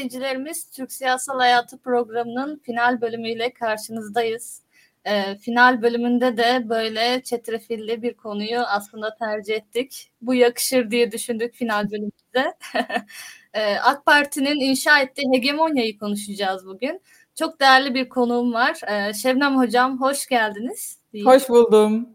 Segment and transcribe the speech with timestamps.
[0.00, 4.62] İzleyicilerimiz, Türk Siyasal Hayatı programının final bölümüyle karşınızdayız.
[5.04, 10.10] E, final bölümünde de böyle çetrefilli bir konuyu aslında tercih ettik.
[10.22, 12.54] Bu yakışır diye düşündük final bölümünde.
[13.54, 17.00] e, AK Parti'nin inşa ettiği hegemonyayı konuşacağız bugün.
[17.38, 18.80] Çok değerli bir konuğum var.
[18.88, 20.98] E, Şebnem Hocam hoş geldiniz.
[21.24, 22.08] Hoş buldum.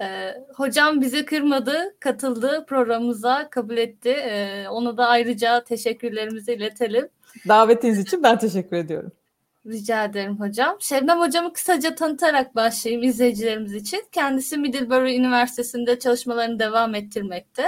[0.00, 4.08] Ee, hocam bizi kırmadı, katıldı programımıza, kabul etti.
[4.08, 7.08] Ee, ona da ayrıca teşekkürlerimizi iletelim.
[7.48, 9.12] Davetiniz için ben teşekkür ediyorum.
[9.66, 10.76] Rica ederim hocam.
[10.80, 14.04] Şebnem hocamı kısaca tanıtarak başlayayım izleyicilerimiz için.
[14.12, 17.66] Kendisi Middlebury Üniversitesi'nde çalışmalarını devam ettirmekte.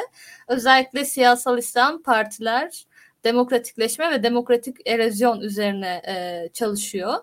[0.48, 2.84] Özellikle siyasal İslam partiler,
[3.25, 7.14] demokratikleşme ve demokratik erozyon üzerine e, çalışıyor.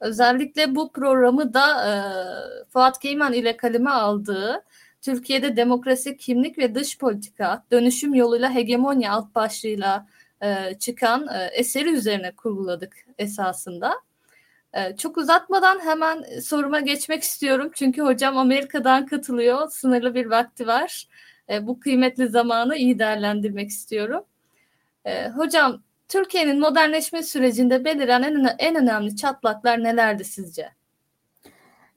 [0.00, 1.92] Özellikle bu programı da e,
[2.70, 4.64] Fuat Geyman ile kaleme aldığı
[5.02, 10.06] Türkiye'de demokrasi, kimlik ve dış politika, dönüşüm yoluyla hegemonya alt başlığıyla
[10.42, 13.92] e, çıkan e, eseri üzerine kurguladık esasında.
[14.72, 17.70] E, çok uzatmadan hemen soruma geçmek istiyorum.
[17.74, 19.70] Çünkü hocam Amerika'dan katılıyor.
[19.70, 21.08] Sınırlı bir vakti var.
[21.50, 24.24] E, bu kıymetli zamanı iyi değerlendirmek istiyorum.
[25.04, 30.68] E, hocam Türkiye'nin modernleşme sürecinde beliren en, en önemli çatlaklar nelerdi sizce?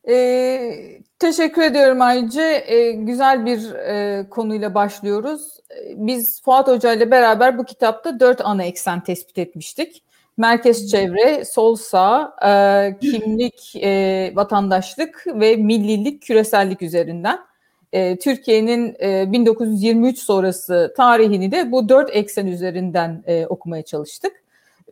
[0.09, 2.41] Ee, teşekkür ediyorum ayrıca.
[2.41, 5.59] Ee, güzel bir e, konuyla başlıyoruz.
[5.95, 10.03] Biz Fuat Hoca ile beraber bu kitapta dört ana eksen tespit etmiştik.
[10.37, 17.48] Merkez çevre, sol sağ, e, kimlik, e, vatandaşlık ve millilik, küresellik üzerinden
[17.93, 24.31] e, Türkiye'nin e, 1923 sonrası tarihini de bu dört eksen üzerinden e, okumaya çalıştık.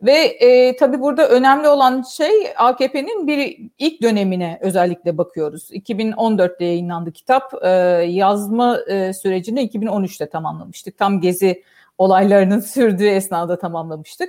[0.02, 5.70] Ve e, tabii burada önemli olan şey AKP'nin bir ilk dönemine özellikle bakıyoruz.
[5.70, 7.54] 2014'te yayınlandı kitap.
[7.62, 7.68] E,
[8.08, 10.98] yazma e, sürecini 2013'te tamamlamıştık.
[10.98, 11.62] Tam gezi
[11.98, 14.28] olaylarının sürdüğü esnada tamamlamıştık.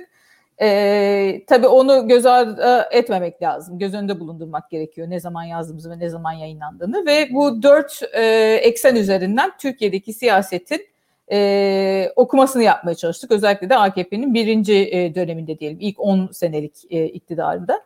[0.62, 3.78] E, tabii onu göz ardı etmemek lazım.
[3.78, 7.06] Göz önünde bulundurmak gerekiyor ne zaman yazdığımızı ve ne zaman yayınlandığını.
[7.06, 8.24] Ve bu dört e,
[8.62, 10.86] eksen üzerinden Türkiye'deki siyasetin
[11.32, 13.30] e, okumasını yapmaya çalıştık.
[13.30, 17.80] Özellikle de AKP'nin birinci e, döneminde diyelim ilk 10 senelik e, iktidarında.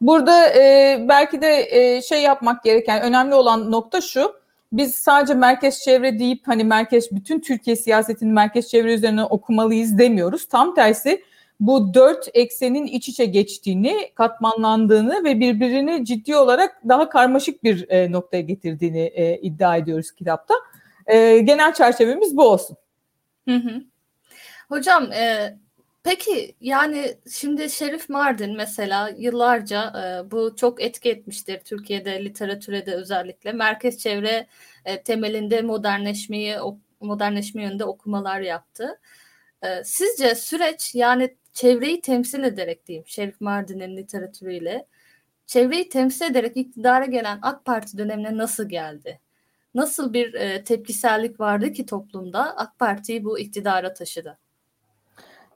[0.00, 4.32] Burada e, belki de e, şey yapmak gereken önemli olan nokta şu.
[4.72, 10.48] Biz sadece merkez çevre deyip hani merkez bütün Türkiye siyasetinin merkez çevre üzerine okumalıyız demiyoruz.
[10.48, 11.22] Tam tersi
[11.60, 18.12] bu dört eksenin iç içe geçtiğini, katmanlandığını ve birbirini ciddi olarak daha karmaşık bir e,
[18.12, 20.54] noktaya getirdiğini e, iddia ediyoruz kitapta.
[21.06, 22.76] E, genel çerçevemiz bu olsun.
[23.48, 23.82] Hı hı.
[24.68, 25.56] Hocam e,
[26.04, 32.94] peki yani şimdi Şerif Mardin mesela yıllarca e, bu çok etki etmiştir Türkiye'de literatüre de
[32.94, 34.46] özellikle merkez çevre
[34.84, 36.56] e, temelinde modernleşmeyi
[37.00, 39.00] modernleşme yönünde okumalar yaptı.
[39.62, 44.86] E, sizce süreç yani çevreyi temsil ederek diyeyim Şerif Mardin'in literatürüyle
[45.46, 49.20] çevreyi temsil ederek iktidara gelen AK Parti dönemine nasıl geldi?
[49.74, 54.38] Nasıl bir e, tepkisellik vardı ki toplumda AK Parti'yi bu iktidara taşıdı?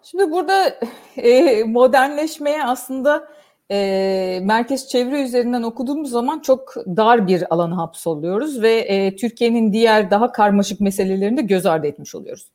[0.02, 0.78] Şimdi burada
[1.16, 3.28] e, modernleşmeye aslında
[3.70, 10.10] e, merkez çevre üzerinden okuduğumuz zaman çok dar bir alana hapsoluyoruz ve e, Türkiye'nin diğer
[10.10, 12.50] daha karmaşık meselelerini de göz ardı etmiş oluyoruz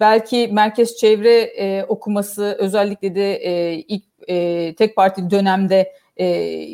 [0.00, 6.26] belki merkez çevre e, okuması özellikle de e, ilk e, tek parti dönemde e,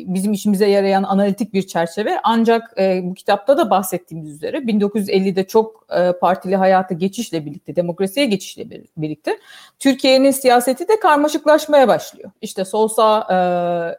[0.07, 2.19] bizim işimize yarayan analitik bir çerçeve.
[2.23, 8.25] Ancak e, bu kitapta da bahsettiğimiz üzere 1950'de çok e, partili hayata geçişle birlikte, demokrasiye
[8.25, 9.39] geçişle birlikte
[9.79, 12.31] Türkiye'nin siyaseti de karmaşıklaşmaya başlıyor.
[12.41, 13.27] İşte sol sağ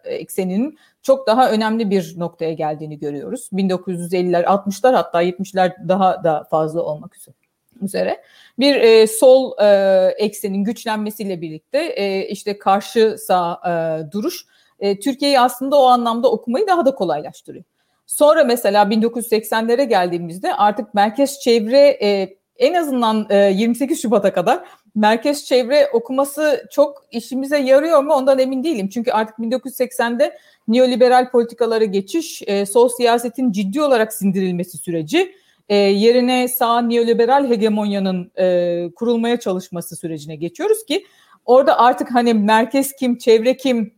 [0.05, 3.49] e, ekseninin çok daha önemli bir noktaya geldiğini görüyoruz.
[3.53, 7.44] 1950'ler, 60'lar hatta 70'ler daha da fazla olmak üzere
[7.83, 8.23] üzere
[8.59, 13.73] bir e, sol e, eksenin güçlenmesiyle birlikte e, işte karşı sağ e,
[14.13, 14.47] duruş
[14.81, 17.65] e, Türkiye'yi aslında o anlamda okumayı daha da kolaylaştırıyor.
[18.07, 25.45] Sonra mesela 1980'lere geldiğimizde artık merkez çevre e, en azından e, 28 Şubat'a kadar merkez
[25.45, 28.89] çevre okuması çok işimize yarıyor mu ondan emin değilim.
[28.89, 30.39] Çünkü artık 1980'de
[30.69, 35.35] neoliberal politikalara geçiş, e, sol siyasetin ciddi olarak sindirilmesi süreci
[35.69, 41.07] e, yerine sağ neoliberal hegemonyanın e, kurulmaya çalışması sürecine geçiyoruz ki
[41.45, 43.95] orada artık hani merkez kim, çevre kim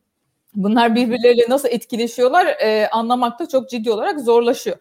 [0.55, 4.77] bunlar birbirleriyle nasıl etkileşiyorlar e, anlamakta çok ciddi olarak zorlaşıyor.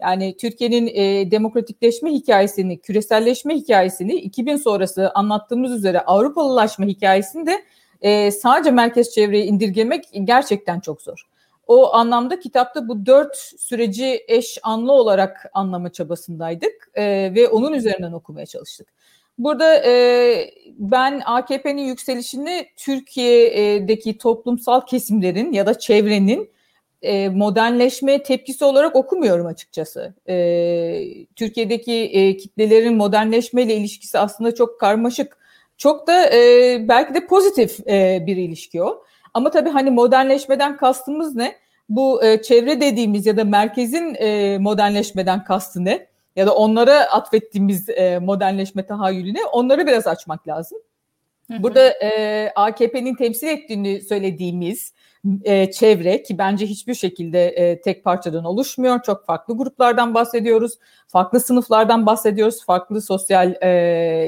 [0.00, 7.64] Yani Türkiye'nin e, demokratikleşme hikayesini, küreselleşme hikayesini 2000 sonrası anlattığımız üzere Avrupalılaşma hikayesini de
[8.00, 11.26] e, sadece merkez çevreye indirgemek gerçekten çok zor.
[11.66, 18.12] O anlamda kitapta bu dört süreci eş anlı olarak anlama çabasındaydık e, ve onun üzerinden
[18.12, 18.88] okumaya çalıştık.
[19.38, 26.50] Burada e, ben AKP'nin yükselişini Türkiye'deki toplumsal kesimlerin ya da çevrenin
[27.02, 30.14] e, modernleşme tepkisi olarak okumuyorum açıkçası.
[30.28, 35.38] E, Türkiye'deki e, kitlelerin modernleşmeyle ilişkisi aslında çok karmaşık.
[35.76, 39.04] Çok da e, belki de pozitif e, bir ilişki o.
[39.34, 41.56] Ama tabii hani modernleşmeden kastımız ne?
[41.88, 46.06] Bu e, çevre dediğimiz ya da merkezin e, modernleşmeden kastı ne?
[46.36, 50.78] Ya da onlara atfettiğimiz e, modernleşme tahayyülüne onları biraz açmak lazım.
[51.62, 54.92] Burada e, AKP'nin temsil ettiğini söylediğimiz
[55.44, 59.02] e, çevre ki bence hiçbir şekilde e, tek parçadan oluşmuyor.
[59.02, 60.78] Çok farklı gruplardan bahsediyoruz,
[61.08, 63.68] farklı sınıflardan bahsediyoruz, farklı sosyal e,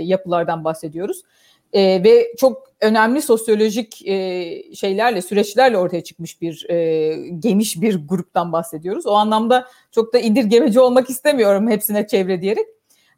[0.03, 1.23] yapılardan bahsediyoruz.
[1.77, 8.53] E, ve çok önemli sosyolojik e, şeylerle, süreçlerle ortaya çıkmış bir e, geniş bir gruptan
[8.53, 9.07] bahsediyoruz.
[9.07, 12.67] O anlamda çok da indirgemeci olmak istemiyorum hepsine çevre diyerek.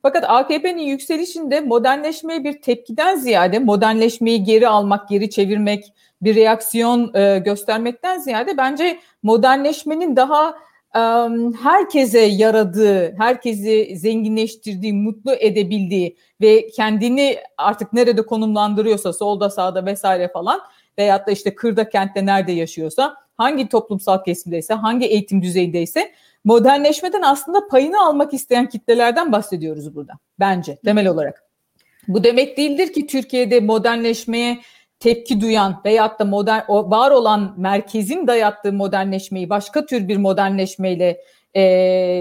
[0.03, 7.39] Fakat AKP'nin yükselişinde modernleşmeye bir tepkiden ziyade modernleşmeyi geri almak, geri çevirmek, bir reaksiyon e,
[7.39, 10.55] göstermekten ziyade bence modernleşmenin daha
[11.63, 20.61] herkese yaradığı, herkesi zenginleştirdiği, mutlu edebildiği ve kendini artık nerede konumlandırıyorsa solda sağda vesaire falan
[20.99, 26.13] veyahut da işte kırda kentte nerede yaşıyorsa hangi toplumsal kesimdeyse hangi eğitim düzeyindeyse
[26.45, 31.45] modernleşmeden aslında payını almak isteyen kitlelerden bahsediyoruz burada bence temel olarak.
[32.09, 34.59] Bu demek değildir ki Türkiye'de modernleşmeye
[35.01, 41.21] tepki duyan veyahut da modern o var olan merkezin dayattığı modernleşmeyi başka tür bir modernleşmeyle
[41.57, 41.63] e,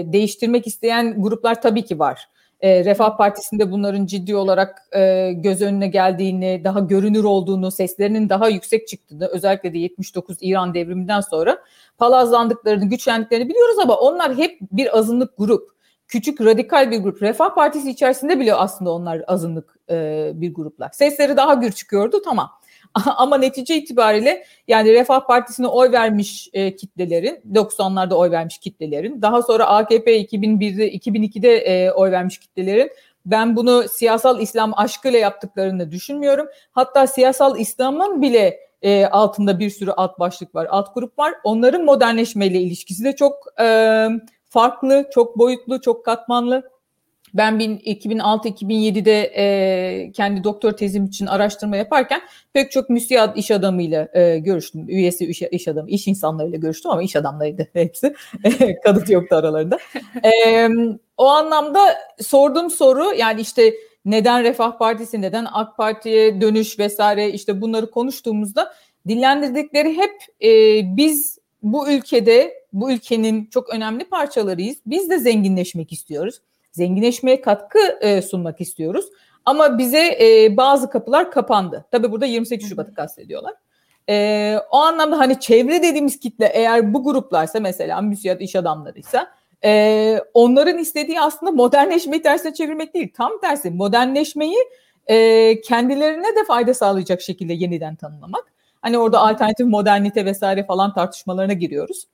[0.06, 2.28] değiştirmek isteyen gruplar tabii ki var.
[2.60, 8.48] E, Refah Partisi'nde bunların ciddi olarak e, göz önüne geldiğini, daha görünür olduğunu, seslerinin daha
[8.48, 11.58] yüksek çıktığını, özellikle de 79 İran devriminden sonra
[11.98, 15.78] palazlandıklarını, güçlendiklerini biliyoruz ama onlar hep bir azınlık grup.
[16.08, 17.22] Küçük radikal bir grup.
[17.22, 20.90] Refah Partisi içerisinde bile aslında onlar azınlık e, bir gruplar.
[20.92, 22.50] Sesleri daha gür çıkıyordu tamam.
[23.16, 29.42] Ama netice itibariyle yani Refah Partisi'ne oy vermiş e, kitlelerin, 90'larda oy vermiş kitlelerin, daha
[29.42, 32.90] sonra AKP 2001'de 2002'de e, oy vermiş kitlelerin
[33.30, 36.46] ben bunu siyasal İslam aşkıyla yaptıklarını düşünmüyorum.
[36.72, 41.34] Hatta siyasal İslam'ın bile e, altında bir sürü alt başlık var, alt grup var.
[41.44, 44.08] Onların modernleşmeyle ilişkisi de çok e,
[44.48, 46.70] farklı, çok boyutlu, çok katmanlı.
[47.38, 52.20] Ben 2006-2007'de e, kendi doktor tezim için araştırma yaparken
[52.52, 54.88] pek çok müsiyat iş adamıyla e, görüştüm.
[54.88, 58.14] Üyesi iş, iş adamı, iş insanlarıyla görüştüm ama iş adamlarıydı hepsi.
[58.84, 59.78] Kadın yoktu aralarında.
[60.24, 60.68] E,
[61.16, 61.80] o anlamda
[62.20, 68.74] sorduğum soru yani işte neden Refah Partisi, neden AK Parti'ye dönüş vesaire işte bunları konuştuğumuzda
[69.08, 74.76] dillendirdikleri hep e, biz bu ülkede, bu ülkenin çok önemli parçalarıyız.
[74.86, 76.40] Biz de zenginleşmek istiyoruz
[76.78, 79.06] zenginleşmeye katkı e, sunmak istiyoruz.
[79.44, 81.84] Ama bize e, bazı kapılar kapandı.
[81.90, 83.54] Tabii burada 28 Şubat'ı kastediyorlar.
[84.08, 89.30] E, o anlamda hani çevre dediğimiz kitle eğer bu gruplarsa mesela müsiyat iş adamlarıysa
[89.64, 93.12] e, onların istediği aslında modernleşmeyi tersine çevirmek değil.
[93.16, 94.58] Tam tersi modernleşmeyi
[95.06, 98.44] e, kendilerine de fayda sağlayacak şekilde yeniden tanımlamak.
[98.82, 102.04] Hani orada alternatif modernite vesaire falan tartışmalarına giriyoruz.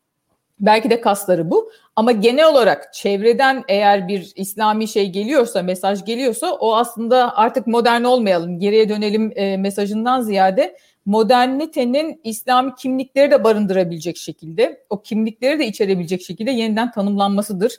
[0.60, 1.70] Belki de kasları bu.
[1.96, 8.02] Ama genel olarak çevreden eğer bir İslami şey geliyorsa, mesaj geliyorsa o aslında artık modern
[8.02, 15.66] olmayalım, geriye dönelim e, mesajından ziyade modernitenin İslami kimlikleri de barındırabilecek şekilde, o kimlikleri de
[15.66, 17.72] içerebilecek şekilde yeniden tanımlanmasıdır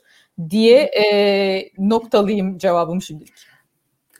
[0.50, 3.34] diye e, noktalıyım cevabım şimdilik.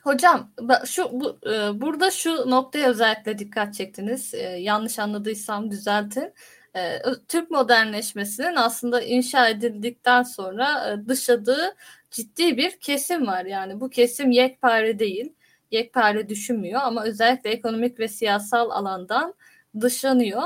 [0.02, 0.50] Hocam
[0.86, 4.34] şu bu, e, burada şu noktaya özellikle dikkat çektiniz.
[4.34, 6.32] E, yanlış anladıysam düzeltin.
[6.76, 11.76] Ee, Türk modernleşmesinin aslında inşa edildikten sonra e, dışladığı
[12.10, 13.44] ciddi bir kesim var.
[13.44, 15.32] Yani bu kesim yekpare değil,
[15.70, 19.34] yekpare düşünmüyor ama özellikle ekonomik ve siyasal alandan
[19.80, 20.42] dışlanıyor.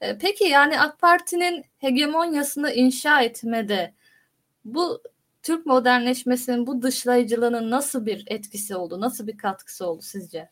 [0.00, 3.94] Ee, peki yani AK Parti'nin hegemonyasını inşa etmede
[4.64, 5.02] bu
[5.42, 10.50] Türk modernleşmesinin bu dışlayıcılığının nasıl bir etkisi oldu, nasıl bir katkısı oldu sizce?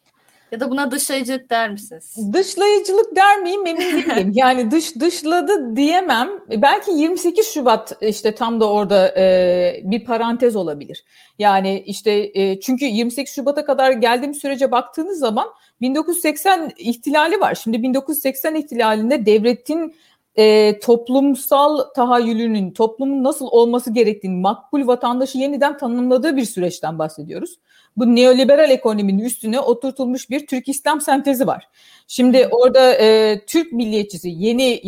[0.52, 2.16] Ya da buna dışlayıcılık der misiniz?
[2.32, 4.32] Dışlayıcılık der miyim emin değilim.
[4.34, 6.28] yani dış dışladı diyemem.
[6.50, 11.04] Belki 28 Şubat işte tam da orada e, bir parantez olabilir.
[11.38, 15.48] Yani işte e, çünkü 28 Şubat'a kadar geldiğim sürece baktığınız zaman
[15.80, 17.54] 1980 ihtilali var.
[17.54, 19.94] Şimdi 1980 ihtilalinde devletin
[20.36, 27.58] e, toplumsal tahayyülünün, toplumun nasıl olması gerektiğini makbul vatandaşı yeniden tanımladığı bir süreçten bahsediyoruz.
[27.98, 31.68] Bu neoliberal ekonominin üstüne oturtulmuş bir Türk İslam sentezi var.
[32.06, 34.80] Şimdi orada e, Türk milliyetçisi yeni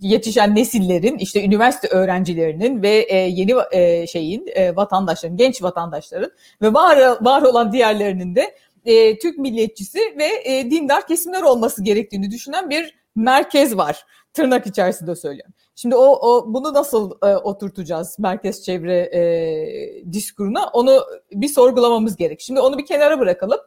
[0.00, 6.30] yetişen nesillerin işte üniversite öğrencilerinin ve e, yeni e, şeyin e, vatandaşların, genç vatandaşların
[6.62, 12.30] ve var var olan diğerlerinin de e, Türk milliyetçisi ve e, dindar kesimler olması gerektiğini
[12.30, 14.06] düşünen bir merkez var.
[14.32, 15.53] Tırnak içerisinde söylüyorum.
[15.76, 21.00] Şimdi o, o bunu nasıl e, oturtacağız merkez çevre e, diskuruna onu
[21.32, 22.40] bir sorgulamamız gerek.
[22.40, 23.58] Şimdi onu bir kenara bırakalım.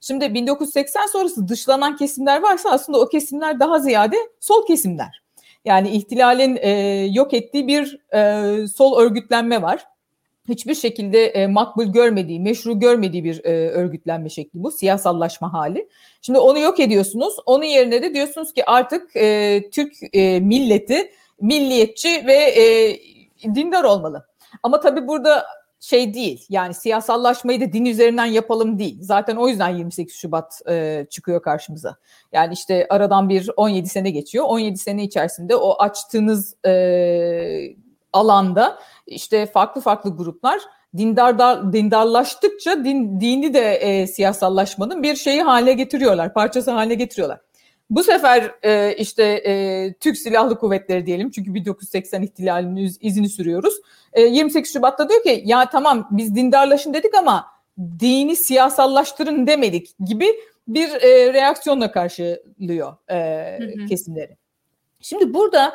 [0.00, 5.22] Şimdi 1980 sonrası dışlanan kesimler varsa aslında o kesimler daha ziyade sol kesimler.
[5.64, 6.70] Yani ihtilalin e,
[7.12, 9.86] yok ettiği bir e, sol örgütlenme var
[10.48, 14.70] hiçbir şekilde e, makbul görmediği, meşru görmediği bir e, örgütlenme şekli bu.
[14.70, 15.88] Siyasallaşma hali.
[16.22, 17.36] Şimdi onu yok ediyorsunuz.
[17.46, 22.64] Onun yerine de diyorsunuz ki artık e, Türk e, milleti milliyetçi ve e,
[23.54, 24.26] dindar olmalı.
[24.62, 25.44] Ama tabii burada
[25.80, 28.98] şey değil yani siyasallaşmayı da din üzerinden yapalım değil.
[29.00, 31.96] Zaten o yüzden 28 Şubat e, çıkıyor karşımıza.
[32.32, 34.44] Yani işte aradan bir 17 sene geçiyor.
[34.48, 37.76] 17 sene içerisinde o açtığınız e,
[38.12, 40.60] alanda işte farklı farklı gruplar
[40.96, 47.40] dindar dindarlaştıkça din, dini de e, siyasallaşmanın bir şeyi haline getiriyorlar, parçası haline getiriyorlar.
[47.92, 53.74] Bu sefer e, işte e, Türk Silahlı Kuvvetleri diyelim çünkü 1980 ihtilalinin izini sürüyoruz.
[54.12, 57.46] E, 28 Şubat'ta diyor ki ya tamam biz dindarlaşın dedik ama
[58.00, 60.26] dini siyasallaştırın demedik gibi
[60.68, 63.16] bir e, reaksiyonla karşılıyor e,
[63.58, 63.86] hı hı.
[63.86, 64.36] kesimleri.
[65.00, 65.74] Şimdi burada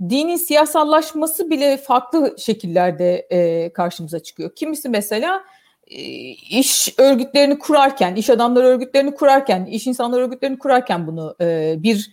[0.00, 4.54] dinin siyasallaşması bile farklı şekillerde e, karşımıza çıkıyor.
[4.54, 5.44] Kimisi mesela
[6.50, 12.10] iş örgütlerini kurarken, iş adamları örgütlerini kurarken, iş insanları örgütlerini kurarken bunu e, bir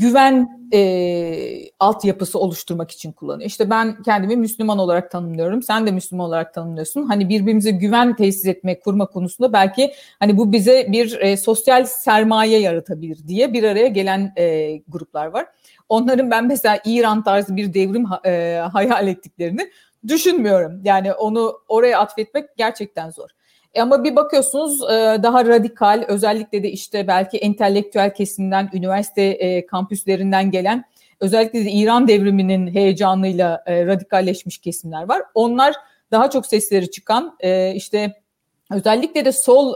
[0.00, 3.48] güven e, altyapısı oluşturmak için kullanıyor.
[3.50, 7.02] İşte ben kendimi Müslüman olarak tanımlıyorum, sen de Müslüman olarak tanımlıyorsun.
[7.02, 12.58] Hani birbirimize güven tesis etme, kurma konusunda belki hani bu bize bir e, sosyal sermaye
[12.58, 15.46] yaratabilir diye bir araya gelen e, gruplar var.
[15.88, 19.70] Onların ben mesela İran tarzı bir devrim e, hayal ettiklerini
[20.08, 20.80] düşünmüyorum.
[20.84, 23.28] Yani onu oraya atfetmek gerçekten zor.
[23.74, 29.66] E ama bir bakıyorsunuz e, daha radikal özellikle de işte belki entelektüel kesimden, üniversite e,
[29.66, 30.84] kampüslerinden gelen
[31.20, 35.22] özellikle de İran devriminin heyecanıyla e, radikalleşmiş kesimler var.
[35.34, 35.74] Onlar
[36.10, 37.36] daha çok sesleri çıkan
[37.74, 38.22] işte
[38.70, 39.74] özellikle de sol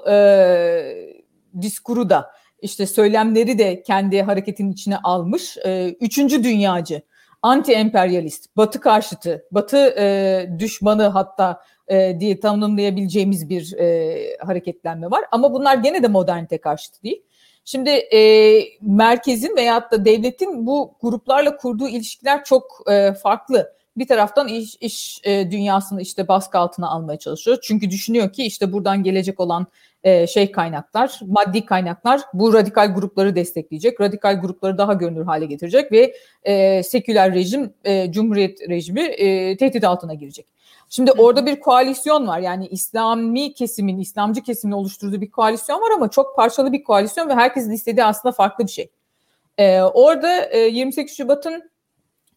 [1.62, 2.30] diskuru da
[2.62, 5.56] işte söylemleri de kendi hareketin içine almış.
[6.00, 7.02] Üçüncü dünyacı,
[7.42, 15.24] anti-emperyalist, batı karşıtı, batı e, düşmanı hatta e, diye tanımlayabileceğimiz bir e, hareketlenme var.
[15.32, 17.22] Ama bunlar gene de modernite karşıtı değil.
[17.64, 23.72] Şimdi e, merkezin veyahut da devletin bu gruplarla kurduğu ilişkiler çok e, farklı.
[23.96, 27.58] Bir taraftan iş, iş e, dünyasını işte baskı altına almaya çalışıyor.
[27.62, 29.66] Çünkü düşünüyor ki işte buradan gelecek olan
[30.06, 35.92] e, şey kaynaklar, maddi kaynaklar bu radikal grupları destekleyecek, radikal grupları daha görünür hale getirecek
[35.92, 40.46] ve e, seküler rejim, e, cumhuriyet rejimi e, tehdit altına girecek.
[40.88, 46.10] Şimdi orada bir koalisyon var yani İslami kesimin, İslamcı kesimin oluşturduğu bir koalisyon var ama
[46.10, 48.90] çok parçalı bir koalisyon ve herkesin istediği aslında farklı bir şey.
[49.58, 51.70] Ee, orada e, 28 Şubat'ın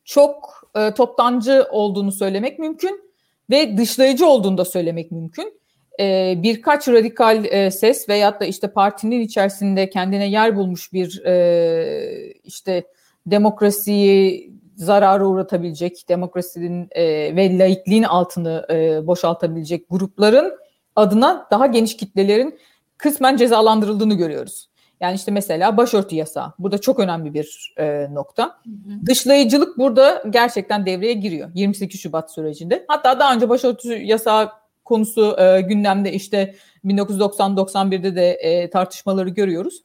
[0.06, 3.12] çok e, toptancı olduğunu söylemek mümkün
[3.50, 5.59] ve dışlayıcı olduğunu da söylemek mümkün.
[6.00, 12.34] E, birkaç radikal e, ses veyahut da işte partinin içerisinde kendine yer bulmuş bir e,
[12.44, 12.84] işte
[13.26, 17.04] demokrasiyi zarara uğratabilecek, demokrasinin e,
[17.36, 20.54] ve laikliğin altını e, boşaltabilecek grupların
[20.96, 22.60] adına daha geniş kitlelerin
[22.98, 24.70] kısmen cezalandırıldığını görüyoruz.
[25.00, 26.54] Yani işte mesela başörtü yasağı.
[26.60, 28.44] Burada çok önemli bir e, nokta.
[28.46, 29.06] Hı hı.
[29.06, 32.86] Dışlayıcılık burada gerçekten devreye giriyor 28 Şubat sürecinde.
[32.88, 34.50] Hatta daha önce başörtü yasağı
[34.90, 36.56] konusu e, gündemde işte
[36.86, 39.84] 1990-91'de de e, tartışmaları görüyoruz.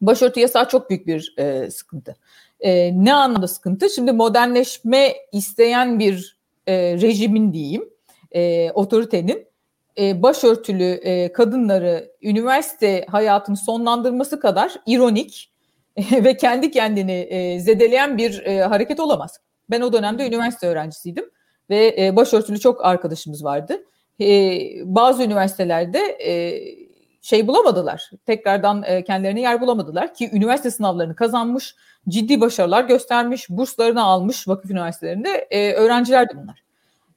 [0.00, 2.16] Başörtü yasağı çok büyük bir e, sıkıntı.
[2.60, 3.90] E, ne anlamda sıkıntı?
[3.90, 7.90] Şimdi modernleşme isteyen bir e, rejimin diyeyim,
[8.32, 9.46] e, otoritenin
[9.98, 15.52] e, başörtülü e, kadınları üniversite hayatını sonlandırması kadar ironik
[15.96, 19.40] e, ve kendi kendini e, zedeleyen bir e, hareket olamaz.
[19.70, 21.30] Ben o dönemde üniversite öğrencisiydim
[21.70, 23.84] ve e, başörtülü çok arkadaşımız vardı.
[24.20, 26.60] E, bazı üniversitelerde e,
[27.22, 28.10] şey bulamadılar.
[28.26, 31.74] Tekrardan e, kendilerine yer bulamadılar ki üniversite sınavlarını kazanmış,
[32.08, 36.62] ciddi başarılar göstermiş, burslarını almış vakıf üniversitelerinde e, öğrencilerdi bunlar.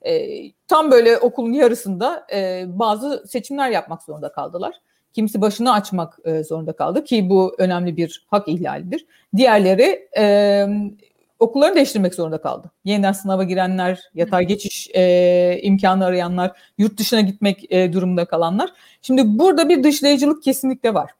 [0.01, 4.75] E, tam böyle okulun yarısında e, bazı seçimler yapmak zorunda kaldılar.
[5.13, 9.05] Kimisi başını açmak e, zorunda kaldı ki bu önemli bir hak ihlalidir.
[9.35, 10.67] Diğerleri e,
[11.43, 12.71] okullarını değiştirmek zorunda kaldı.
[12.85, 18.69] Yeniden sınava girenler, yatay geçiş e, imkanı arayanlar, yurt dışına gitmek e, durumunda kalanlar.
[19.01, 21.11] Şimdi burada bir dışlayıcılık kesinlikle var.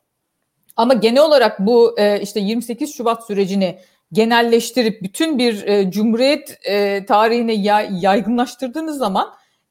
[0.76, 3.78] Ama genel olarak bu e, işte 28 Şubat sürecini
[4.12, 9.30] genelleştirip bütün bir e, cumhuriyet e, tarihine yay, yaygınlaştırdığınız zaman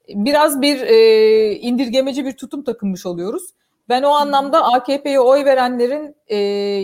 [0.09, 3.43] biraz bir e, indirgemeci bir tutum takınmış oluyoruz.
[3.93, 6.37] Ben o anlamda AKP'ye oy verenlerin, e,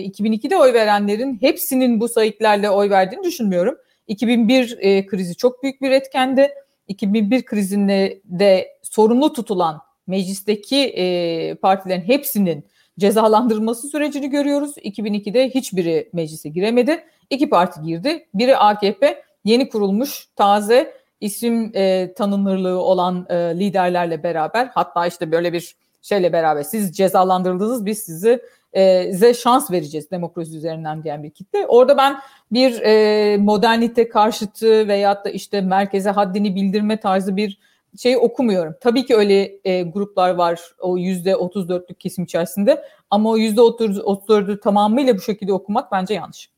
[0.04, 3.76] 2002'de oy verenlerin hepsinin bu sayıklarla oy verdiğini düşünmüyorum.
[4.08, 6.50] 2001 e, krizi çok büyük bir etkendi.
[6.88, 12.64] 2001 krizinde de sorumlu tutulan meclisteki e, partilerin hepsinin
[12.98, 14.76] cezalandırılması sürecini görüyoruz.
[14.76, 17.04] 2002'de hiçbiri meclise giremedi.
[17.30, 18.26] İki parti girdi.
[18.34, 25.52] Biri AKP, yeni kurulmuş, taze, isim e, tanınırlığı olan e, liderlerle beraber hatta işte böyle
[25.52, 28.42] bir şeyle beraber siz cezalandırıldınız biz sizi
[28.72, 31.66] e, size şans vereceğiz demokrasi üzerinden diyen bir kitle.
[31.66, 32.20] Orada ben
[32.52, 37.58] bir e, modernite karşıtı veyahut da işte merkeze haddini bildirme tarzı bir
[37.98, 38.74] şey okumuyorum.
[38.80, 44.60] Tabii ki öyle e, gruplar var o yüzde 34'lük kesim içerisinde ama o yüzde 34'ü
[44.60, 46.50] tamamıyla bu şekilde okumak bence yanlış.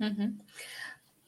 [0.00, 0.22] Hı hı.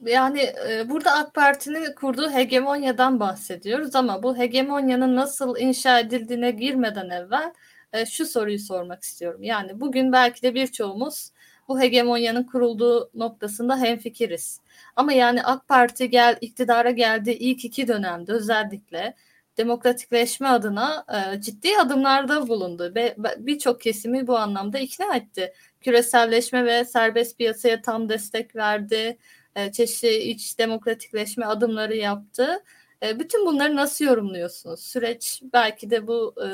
[0.06, 7.10] Yani e, burada AK Parti'nin kurduğu hegemonyadan bahsediyoruz ama bu hegemonyanın nasıl inşa edildiğine girmeden
[7.10, 7.52] evvel
[7.92, 9.42] e, şu soruyu sormak istiyorum.
[9.42, 11.30] Yani bugün belki de birçoğumuz
[11.68, 14.60] bu hegemonyanın kurulduğu noktasında hemfikiriz.
[14.96, 19.14] Ama yani AK Parti gel iktidara geldiği ilk iki dönemde özellikle
[19.56, 25.52] demokratikleşme adına e, ciddi adımlarda bulundu ve birçok kesimi bu anlamda ikna etti.
[25.80, 29.18] Küreselleşme ve serbest piyasaya tam destek verdi
[29.58, 32.62] e, çeşitli iç demokratikleşme adımları yaptı.
[33.02, 34.80] E, bütün bunları nasıl yorumluyorsunuz?
[34.80, 36.48] Süreç belki de bu e,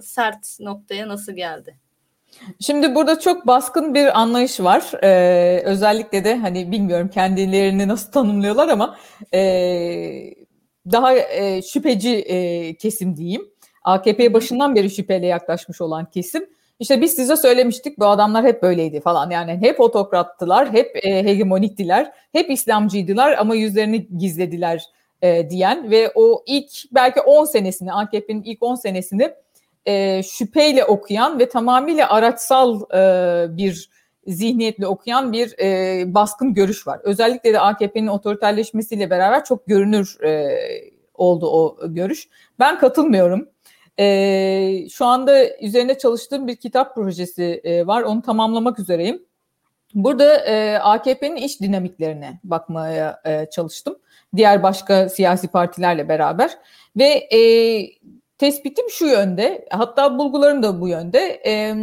[0.00, 1.76] sert noktaya nasıl geldi?
[2.60, 4.90] Şimdi burada çok baskın bir anlayış var.
[5.02, 8.98] Ee, özellikle de hani bilmiyorum kendilerini nasıl tanımlıyorlar ama
[9.34, 9.40] e,
[10.92, 13.42] daha e, şüpheci e, kesim diyeyim.
[13.84, 16.46] AKP başından beri şüpheyle yaklaşmış olan kesim
[16.80, 19.30] işte biz size söylemiştik bu adamlar hep böyleydi falan.
[19.30, 24.84] Yani hep otokrattılar, hep e, hegemoniktiler, hep İslamcıydılar ama yüzlerini gizlediler
[25.22, 29.30] e, diyen ve o ilk belki 10 senesini AKP'nin ilk 10 senesini
[29.86, 33.90] e, şüpheyle okuyan ve tamamıyla araçsal e, bir
[34.26, 37.00] zihniyetle okuyan bir e, baskın görüş var.
[37.02, 40.58] Özellikle de AKP'nin otoriterleşmesiyle beraber çok görünür e,
[41.14, 42.28] oldu o görüş.
[42.58, 43.48] Ben katılmıyorum.
[44.00, 48.02] E, şu anda üzerine çalıştığım bir kitap projesi e, var.
[48.02, 49.22] Onu tamamlamak üzereyim.
[49.94, 53.96] Burada e, AKP'nin iş dinamiklerine bakmaya e, çalıştım.
[54.36, 56.50] Diğer başka siyasi partilerle beraber.
[56.96, 57.40] Ve e,
[58.38, 61.40] tespitim şu yönde, hatta bulgularım da bu yönde.
[61.46, 61.74] E,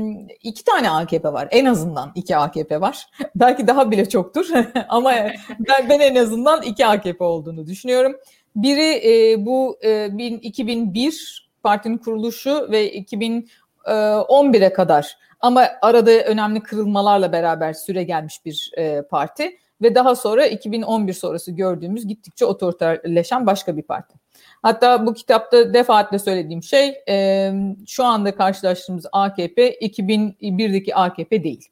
[0.44, 3.08] iki tane AKP var, en azından iki AKP var.
[3.36, 4.48] Belki daha bile çoktur
[4.90, 5.14] ama
[5.60, 8.16] ben, ben en azından iki AKP olduğunu düşünüyorum.
[8.56, 10.06] Biri e, bu e,
[10.42, 19.02] 2001 partinin kuruluşu ve 2011'e kadar ama arada önemli kırılmalarla beraber süre gelmiş bir e,
[19.02, 24.16] parti ve daha sonra 2011 sonrası gördüğümüz gittikçe otoriterleşen başka bir parti.
[24.62, 27.52] Hatta bu kitapta defaatle söylediğim şey e,
[27.88, 31.70] şu anda karşılaştığımız AKP 2001'deki AKP değil.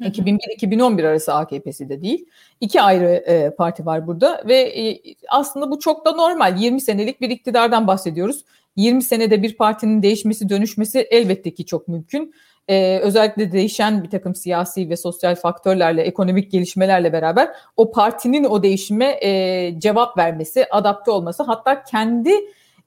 [0.00, 2.26] 2001-2011 arası AKP'si de değil.
[2.60, 6.58] İki ayrı e, parti var burada ve e, aslında bu çok da normal.
[6.58, 8.44] 20 senelik bir iktidardan bahsediyoruz.
[8.78, 12.34] 20 senede bir partinin değişmesi, dönüşmesi elbette ki çok mümkün.
[12.68, 18.62] Ee, özellikle değişen bir takım siyasi ve sosyal faktörlerle, ekonomik gelişmelerle beraber o partinin o
[18.62, 22.32] değişime e, cevap vermesi, adapte olması, hatta kendi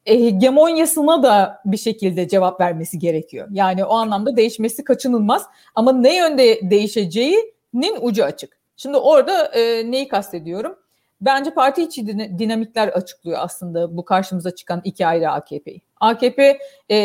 [0.06, 3.47] hegemonyasına da bir şekilde cevap vermesi gerekiyor.
[3.51, 8.58] Yani o anlamda değişmesi kaçınılmaz ama ne yönde değişeceğinin ucu açık.
[8.77, 10.75] Şimdi orada e, neyi kastediyorum?
[11.21, 12.07] Bence parti içi
[12.39, 15.81] dinamikler açıklıyor aslında bu karşımıza çıkan iki ayrı AKP'yi.
[15.99, 16.60] AKP
[16.91, 16.97] e,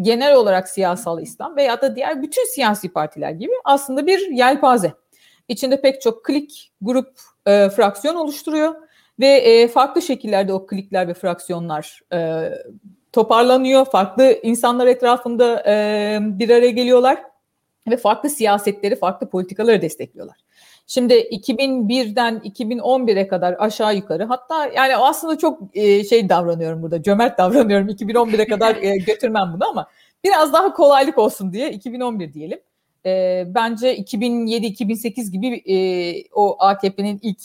[0.00, 4.92] genel olarak siyasal İslam veya da diğer bütün siyasi partiler gibi aslında bir yelpaze.
[5.48, 8.74] İçinde pek çok klik, grup, e, fraksiyon oluşturuyor
[9.20, 12.50] ve e, farklı şekillerde o klikler ve fraksiyonlar e,
[13.12, 13.84] toparlanıyor.
[13.84, 17.22] Farklı insanlar etrafında e, bir araya geliyorlar
[17.90, 20.36] ve farklı siyasetleri, farklı politikaları destekliyorlar.
[20.90, 27.38] Şimdi 2001'den 2011'e kadar aşağı yukarı hatta yani aslında çok e, şey davranıyorum burada cömert
[27.38, 29.88] davranıyorum 2011'e kadar e, götürmem bunu ama
[30.24, 32.60] biraz daha kolaylık olsun diye 2011 diyelim.
[33.06, 37.40] E, bence 2007-2008 gibi o AKP'nin ilk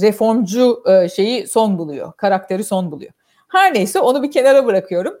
[0.00, 3.12] reformcu şeyi son buluyor, karakteri son buluyor.
[3.48, 5.14] Her neyse onu bir kenara bırakıyorum.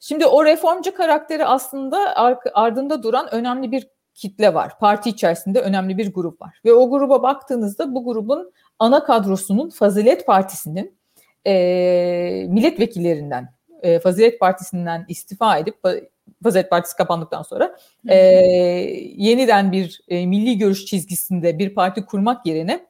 [0.00, 2.16] Şimdi o reformcu karakteri aslında
[2.54, 4.78] ardında duran önemli bir kitle var.
[4.78, 6.60] Parti içerisinde önemli bir grup var.
[6.64, 10.98] Ve o gruba baktığınızda bu grubun ana kadrosunun Fazilet Partisi'nin
[11.46, 11.52] e,
[12.48, 13.48] milletvekillerinden,
[13.82, 15.76] e, Fazilet Partisi'nden istifa edip
[16.42, 17.76] Fazilet Partisi kapandıktan sonra
[18.08, 18.16] e,
[19.16, 22.86] yeniden bir e, milli görüş çizgisinde bir parti kurmak yerine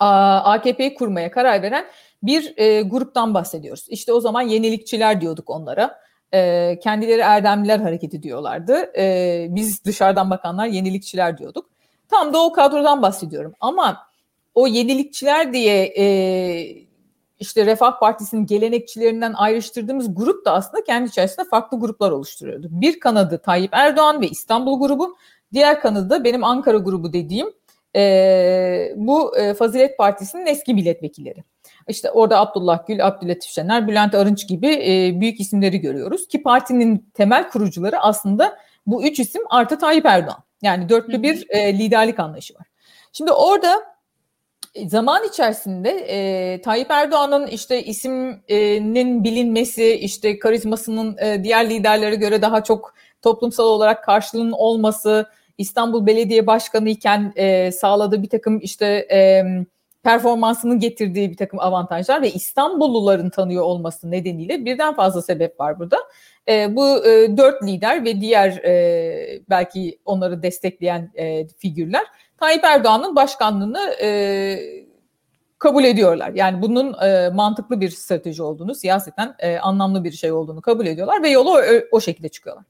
[0.00, 1.84] AKP'yi kurmaya karar veren
[2.22, 3.86] bir e, gruptan bahsediyoruz.
[3.88, 6.03] İşte o zaman yenilikçiler diyorduk onlara.
[6.34, 8.92] E, kendileri Erdemliler hareketi diyorlardı.
[8.98, 11.70] E, biz dışarıdan bakanlar yenilikçiler diyorduk.
[12.08, 13.52] Tam da o kadrodan bahsediyorum.
[13.60, 14.06] Ama
[14.54, 16.06] o yenilikçiler diye e,
[17.40, 22.68] işte Refah Partisi'nin gelenekçilerinden ayrıştırdığımız grup da aslında kendi içerisinde farklı gruplar oluşturuyordu.
[22.70, 25.16] Bir kanadı Tayyip Erdoğan ve İstanbul grubu,
[25.52, 27.46] diğer kanadı da benim Ankara grubu dediğim
[27.96, 31.44] e, bu e, Fazilet Partisi'nin eski milletvekilleri.
[31.88, 36.28] İşte orada Abdullah Gül, Abdülatif Şener, Bülent Arınç gibi e, büyük isimleri görüyoruz.
[36.28, 40.42] Ki partinin temel kurucuları aslında bu üç isim artı Tayyip Erdoğan.
[40.62, 42.66] Yani dörtlü bir e, liderlik anlayışı var.
[43.12, 43.82] Şimdi orada
[44.74, 52.42] e, zaman içerisinde e, Tayyip Erdoğan'ın işte isiminin bilinmesi, işte karizmasının e, diğer liderlere göre
[52.42, 55.26] daha çok toplumsal olarak karşılığının olması,
[55.58, 59.42] İstanbul Belediye Başkanı iken e, sağladığı bir takım işte e,
[60.04, 65.96] performansının getirdiği bir takım avantajlar ve İstanbulluların tanıyor olması nedeniyle birden fazla sebep var burada.
[66.48, 72.04] E, bu e, dört lider ve diğer e, belki onları destekleyen e, figürler
[72.40, 74.58] Tayyip Erdoğan'ın başkanlığını e,
[75.58, 76.30] kabul ediyorlar.
[76.34, 81.22] Yani bunun e, mantıklı bir strateji olduğunu, siyaseten e, anlamlı bir şey olduğunu kabul ediyorlar
[81.22, 81.62] ve yola o,
[81.92, 82.64] o şekilde çıkıyorlar.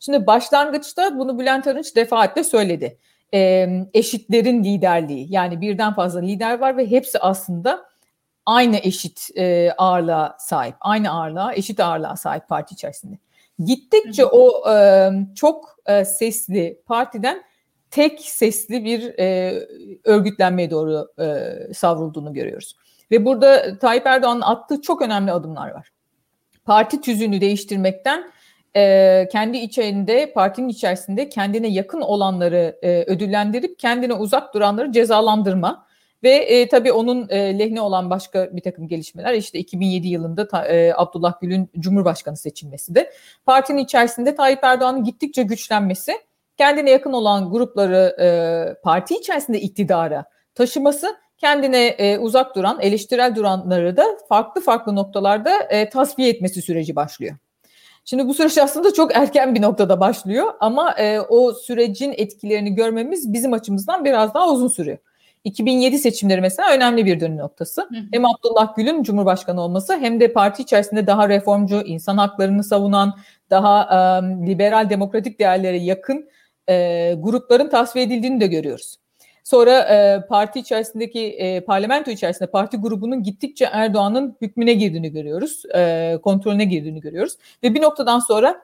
[0.00, 2.98] Şimdi başlangıçta bunu Bülent Arınç defaatle söyledi.
[3.34, 7.88] E, eşitlerin liderliği yani birden fazla lider var ve hepsi aslında
[8.46, 10.74] aynı eşit e, ağırlığa sahip.
[10.80, 13.18] Aynı ağırlığa, eşit ağırlığa sahip parti içerisinde.
[13.64, 17.42] Gittikçe o e, çok e, sesli partiden
[17.90, 19.58] tek sesli bir e,
[20.04, 22.76] örgütlenmeye doğru e, savrulduğunu görüyoruz.
[23.10, 25.90] Ve burada Tayyip Erdoğan'ın attığı çok önemli adımlar var.
[26.64, 28.30] Parti tüzüğünü değiştirmekten
[28.76, 35.86] e, kendi içerisinde partinin içerisinde kendine yakın olanları e, ödüllendirip kendine uzak duranları cezalandırma
[36.22, 40.64] ve e, tabii onun e, lehine olan başka bir takım gelişmeler işte 2007 yılında ta,
[40.66, 43.12] e, Abdullah Gül'ün Cumhurbaşkanı seçilmesi de
[43.46, 46.12] partinin içerisinde Tayyip Erdoğan'ın gittikçe güçlenmesi
[46.56, 48.28] kendine yakın olan grupları e,
[48.82, 55.88] parti içerisinde iktidara taşıması kendine e, uzak duran eleştirel duranları da farklı farklı noktalarda e,
[55.88, 57.36] tasfiye etmesi süreci başlıyor.
[58.10, 63.32] Şimdi bu süreç aslında çok erken bir noktada başlıyor ama e, o sürecin etkilerini görmemiz
[63.32, 64.98] bizim açımızdan biraz daha uzun sürüyor.
[65.44, 67.82] 2007 seçimleri mesela önemli bir dönüm noktası.
[67.82, 68.02] Hı hı.
[68.12, 73.14] Hem Abdullah Gül'ün Cumhurbaşkanı olması hem de parti içerisinde daha reformcu, insan haklarını savunan,
[73.50, 73.96] daha e,
[74.46, 76.28] liberal demokratik değerlere yakın
[76.68, 78.96] e, grupların tasfiye edildiğini de görüyoruz.
[79.48, 86.18] Sonra e, parti içerisindeki e, parlamento içerisinde parti grubunun gittikçe Erdoğan'ın hükmüne girdiğini görüyoruz, e,
[86.22, 87.36] kontrolüne girdiğini görüyoruz.
[87.62, 88.62] Ve bir noktadan sonra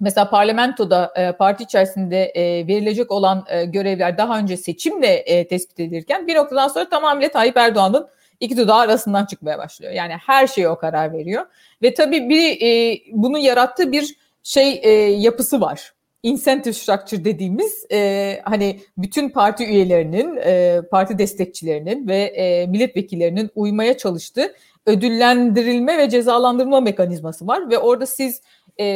[0.00, 5.80] mesela parlamentoda e, parti içerisinde e, verilecek olan e, görevler daha önce seçimle e, tespit
[5.80, 8.08] edilirken bir noktadan sonra tamamıyla Tayyip Erdoğan'ın
[8.40, 9.92] iki dudağı arasından çıkmaya başlıyor.
[9.92, 11.46] Yani her şeye o karar veriyor.
[11.82, 15.92] Ve tabii bir e, bunun yarattığı bir şey e, yapısı var
[16.22, 23.98] incentive structure dediğimiz e, hani bütün parti üyelerinin, e, parti destekçilerinin ve e, milletvekillerinin uymaya
[23.98, 24.54] çalıştığı
[24.86, 28.42] ödüllendirilme ve cezalandırma mekanizması var ve orada siz
[28.80, 28.86] e,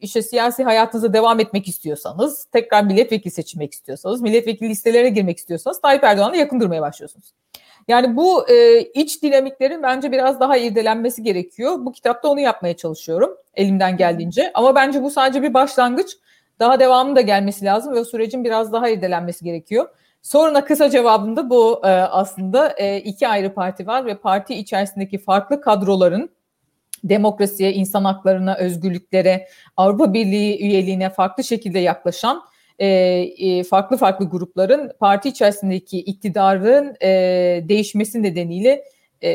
[0.00, 6.04] işte siyasi hayatınıza devam etmek istiyorsanız, tekrar milletvekili seçmek istiyorsanız, milletvekili listelerine girmek istiyorsanız Tayyip
[6.04, 7.43] Erdoğan'la yakın durmaya başlıyorsunuz.
[7.88, 11.76] Yani bu e, iç dinamiklerin bence biraz daha irdelenmesi gerekiyor.
[11.78, 14.50] Bu kitapta onu yapmaya çalışıyorum elimden geldiğince.
[14.54, 16.16] Ama bence bu sadece bir başlangıç.
[16.60, 19.88] Daha devamı da gelmesi lazım ve o sürecin biraz daha irdelenmesi gerekiyor.
[20.22, 25.60] Soruna kısa cevabında bu e, aslında e, iki ayrı parti var ve parti içerisindeki farklı
[25.60, 26.30] kadroların
[27.04, 32.42] demokrasiye, insan haklarına, özgürlüklere, Avrupa Birliği üyeliğine farklı şekilde yaklaşan
[32.78, 37.08] e, e, farklı farklı grupların parti içerisindeki iktidarın e,
[37.68, 38.84] değişmesi nedeniyle
[39.22, 39.30] e,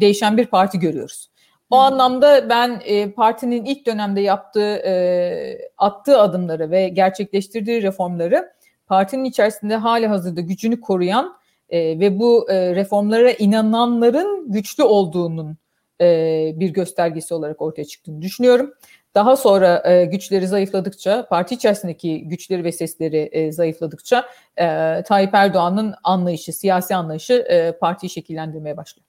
[0.00, 1.30] değişen bir parti görüyoruz.
[1.70, 8.52] O anlamda ben e, partinin ilk dönemde yaptığı, e, attığı adımları ve gerçekleştirdiği reformları
[8.86, 11.36] partinin içerisinde hali hazırda gücünü koruyan
[11.68, 15.56] e, ve bu e, reformlara inananların güçlü olduğunun
[16.00, 18.74] e, bir göstergesi olarak ortaya çıktığını düşünüyorum.
[19.14, 25.94] Daha sonra e, güçleri zayıfladıkça, parti içerisindeki güçleri ve sesleri e, zayıfladıkça e, Tayyip Erdoğan'ın
[26.04, 29.06] anlayışı, siyasi anlayışı e, partiyi şekillendirmeye başlıyor.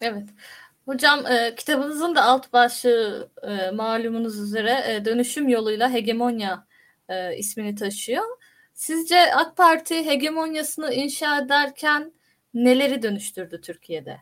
[0.00, 0.28] Evet.
[0.86, 6.66] Hocam e, kitabınızın da alt başlığı e, malumunuz üzere e, dönüşüm yoluyla hegemonya
[7.08, 8.24] e, ismini taşıyor.
[8.74, 12.12] Sizce AK Parti hegemonyasını inşa ederken
[12.54, 14.16] neleri dönüştürdü Türkiye'de?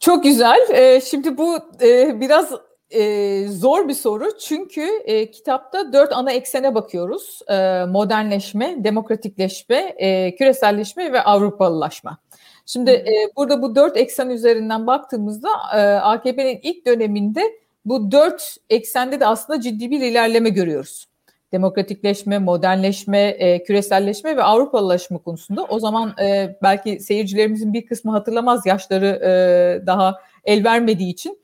[0.00, 0.70] Çok güzel.
[0.70, 2.52] E, şimdi bu e, biraz
[2.90, 7.40] e, zor bir soru çünkü e, kitapta dört ana eksene bakıyoruz.
[7.48, 12.18] E, modernleşme, demokratikleşme, e, küreselleşme ve Avrupalılaşma.
[12.66, 17.42] Şimdi e, burada bu dört eksen üzerinden baktığımızda e, AKP'nin ilk döneminde
[17.84, 21.06] bu dört eksende de aslında ciddi bir ilerleme görüyoruz.
[21.52, 25.64] Demokratikleşme, modernleşme, e, küreselleşme ve Avrupalılaşma konusunda.
[25.64, 31.39] O zaman e, belki seyircilerimizin bir kısmı hatırlamaz yaşları e, daha el vermediği için.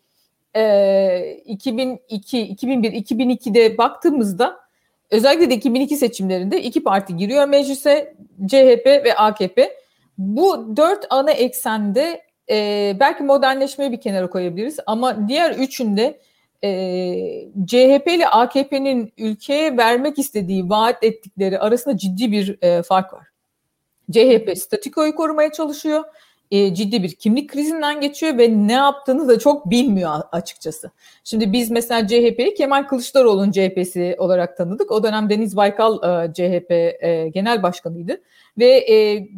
[0.57, 4.61] E, 2002, 2001, 2002'de baktığımızda
[5.11, 8.14] özellikle de 2002 seçimlerinde iki parti giriyor meclise
[8.47, 9.77] CHP ve AKP
[10.19, 16.19] bu dört ana eksende e, belki modernleşmeyi bir kenara koyabiliriz ama diğer üçünde
[16.64, 16.69] e,
[17.66, 23.27] CHP ile AKP'nin ülkeye vermek istediği, vaat ettikleri arasında ciddi bir e, fark var.
[24.12, 26.05] CHP statikoyu korumaya çalışıyor.
[26.51, 30.91] E, ciddi bir kimlik krizinden geçiyor ve ne yaptığını da çok bilmiyor açıkçası.
[31.25, 34.93] Şimdi biz mesela CHP'yi Kemal Kılıçdaroğlu'nun CHP'si olarak tanıdık.
[34.93, 38.21] O dönem Deniz Baykal e, CHP e, genel başkanıydı
[38.59, 39.29] ve e,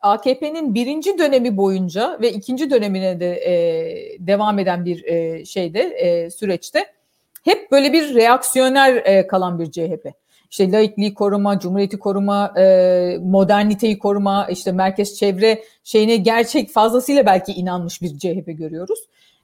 [0.00, 6.30] AKP'nin birinci dönemi boyunca ve ikinci dönemine de e, devam eden bir e, şeyde e,
[6.30, 6.86] süreçte
[7.44, 10.23] hep böyle bir reaksiyoner e, kalan bir CHP.
[10.54, 17.52] İşte laikliği koruma, cumhuriyeti koruma, e, moderniteyi koruma, işte merkez çevre şeyine gerçek fazlasıyla belki
[17.52, 18.98] inanmış bir CHP görüyoruz.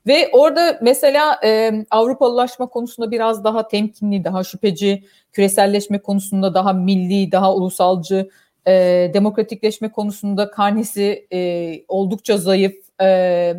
[0.06, 7.32] Ve orada mesela e, Avrupalılaşma konusunda biraz daha temkinli, daha şüpheci, küreselleşme konusunda daha milli,
[7.32, 8.30] daha ulusalcı,
[8.66, 8.72] e,
[9.14, 12.74] demokratikleşme konusunda karnesi e, oldukça zayıf.
[13.00, 13.06] E,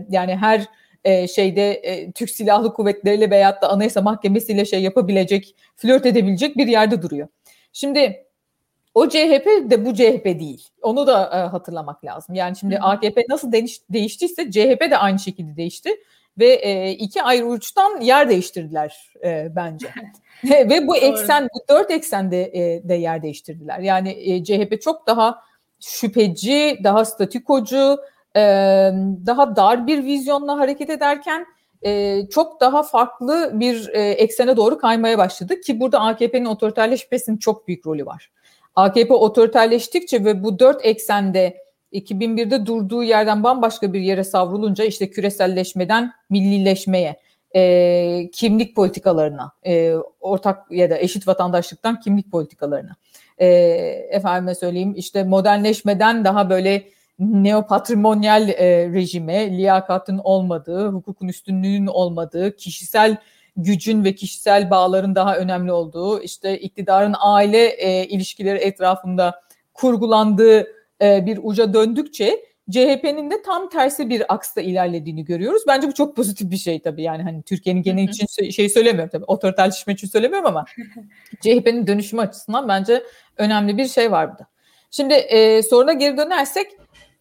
[0.09, 0.67] yani her
[1.03, 6.67] e, şeyde e, Türk Silahlı Kuvvetleriyle veyahut da Anayasa Mahkemesi'yle şey yapabilecek, flört edebilecek bir
[6.67, 7.27] yerde duruyor.
[7.73, 8.25] Şimdi
[8.93, 10.67] o CHP de bu CHP değil.
[10.81, 12.35] Onu da e, hatırlamak lazım.
[12.35, 12.79] Yani şimdi Hı.
[12.83, 15.89] AKP nasıl değiş, değiştiyse CHP de aynı şekilde değişti
[16.39, 19.87] ve e, iki ayrı uçtan yer değiştirdiler e, bence.
[20.43, 23.79] ve bu eksen, bu dört eksende e, de yer değiştirdiler.
[23.79, 25.43] Yani e, CHP çok daha
[25.79, 27.97] şüpheci, daha statikocu,
[28.35, 28.41] e,
[29.25, 31.45] daha dar bir vizyonla hareket ederken
[31.85, 37.67] e, çok daha farklı bir e, eksene doğru kaymaya başladı ki burada AKP'nin otoriterleşmesinin çok
[37.67, 38.31] büyük rolü var.
[38.75, 41.57] AKP otoriterleştikçe ve bu dört eksende
[41.93, 47.19] 2001'de durduğu yerden bambaşka bir yere savrulunca işte küreselleşmeden millileşmeye,
[47.55, 52.95] e, kimlik politikalarına, e, ortak ya da eşit vatandaşlıktan kimlik politikalarına,
[53.37, 53.47] e,
[54.11, 56.83] efendime söyleyeyim işte modernleşmeden daha böyle
[57.21, 63.17] neopatrimonyal e, rejime, liyakatın olmadığı, hukukun üstünlüğünün olmadığı, kişisel
[63.57, 69.41] gücün ve kişisel bağların daha önemli olduğu, işte iktidarın aile e, ilişkileri etrafında
[69.73, 70.67] kurgulandığı
[71.01, 75.61] e, bir uca döndükçe CHP'nin de tam tersi bir aksta ilerlediğini görüyoruz.
[75.67, 77.03] Bence bu çok pozitif bir şey tabii.
[77.03, 79.25] Yani hani Türkiye'nin genel için şey söylemiyorum tabii.
[79.25, 80.65] Otoriterleşme için söylemiyorum ama
[81.41, 83.03] CHP'nin dönüşümü açısından bence
[83.37, 84.47] önemli bir şey var burada.
[84.91, 86.67] Şimdi e, soruna geri dönersek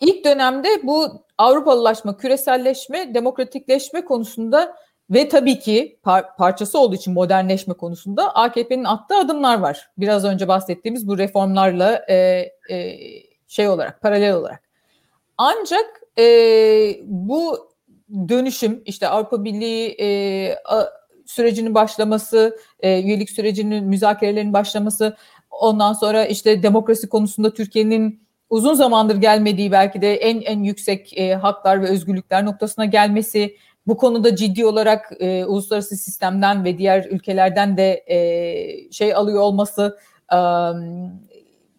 [0.00, 4.76] ilk dönemde bu Avrupalılaşma, küreselleşme, demokratikleşme konusunda
[5.10, 9.90] ve tabii ki par- parçası olduğu için modernleşme konusunda AKP'nin attığı adımlar var.
[9.98, 12.14] Biraz önce bahsettiğimiz bu reformlarla e,
[12.70, 12.98] e,
[13.48, 14.62] şey olarak, paralel olarak.
[15.38, 16.24] Ancak e,
[17.04, 17.70] bu
[18.28, 20.84] dönüşüm işte Avrupa Birliği e, a,
[21.26, 25.16] sürecinin başlaması, e, üyelik sürecinin müzakerelerin başlaması,
[25.50, 31.34] ondan sonra işte demokrasi konusunda Türkiye'nin uzun zamandır gelmediği belki de en en yüksek e,
[31.34, 37.76] haklar ve özgürlükler noktasına gelmesi, bu konuda ciddi olarak e, uluslararası sistemden ve diğer ülkelerden
[37.76, 39.98] de e, şey alıyor olması,
[40.32, 40.38] e,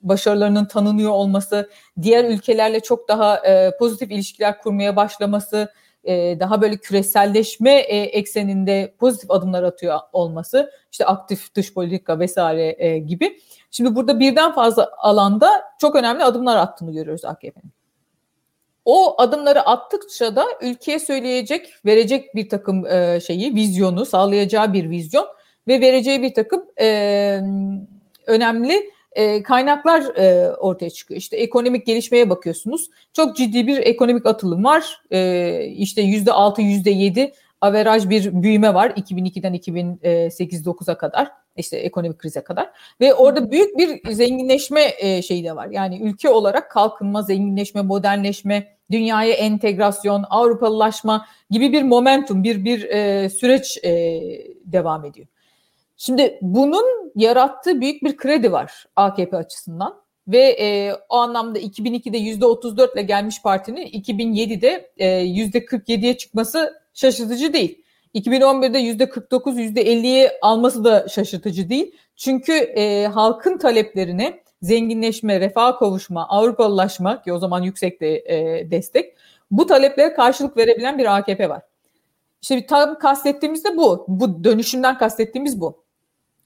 [0.02, 1.70] başarılarının tanınıyor olması,
[2.02, 8.94] diğer ülkelerle çok daha e, pozitif ilişkiler kurmaya başlaması, e, daha böyle küreselleşme e, ekseninde
[9.00, 13.40] pozitif adımlar atıyor olması, işte aktif dış politika vesaire e, gibi.
[13.72, 15.50] Şimdi burada birden fazla alanda
[15.82, 17.72] çok önemli adımlar attığını görüyoruz AKP'nin.
[18.86, 22.86] O adımları attıkça da ülkeye söyleyecek, verecek bir takım
[23.22, 25.28] şeyi, vizyonu, sağlayacağı bir vizyon
[25.68, 27.42] ve vereceği bir takım e,
[28.28, 31.18] önemli e, kaynaklar e, ortaya çıkıyor.
[31.18, 32.90] İşte ekonomik gelişmeye bakıyorsunuz.
[33.14, 35.02] Çok ciddi bir ekonomik atılım var.
[35.12, 42.20] E, işte yüzde altı, yüzde yedi averaj bir büyüme var 2002'den 2008-9'a kadar işte ekonomik
[42.20, 42.70] krize kadar
[43.02, 45.68] ve orada büyük bir zenginleşme e, şeyi de var.
[45.68, 53.30] Yani ülke olarak kalkınma, zenginleşme, modernleşme, dünyaya entegrasyon, Avrupalılaşma gibi bir momentum, bir bir e,
[53.30, 54.22] süreç e,
[54.66, 55.28] devam ediyor.
[56.04, 62.94] Şimdi bunun yarattığı büyük bir kredi var AKP açısından ve e, o anlamda 2002'de %34
[62.94, 67.84] ile gelmiş partinin 2007'de e, %47'ye çıkması şaşırtıcı değil.
[68.16, 71.96] 2011'de %49, %50'ye alması da şaşırtıcı değil.
[72.16, 79.16] Çünkü e, halkın taleplerini zenginleşme, refah kavuşma, Avrupalılaşma ki o zaman yüksek de e, destek
[79.52, 81.62] bu taleplere karşılık verebilen bir AKP var.
[82.42, 84.06] İşte tam kastettiğimiz de bu.
[84.08, 85.82] Bu dönüşümden kastettiğimiz bu.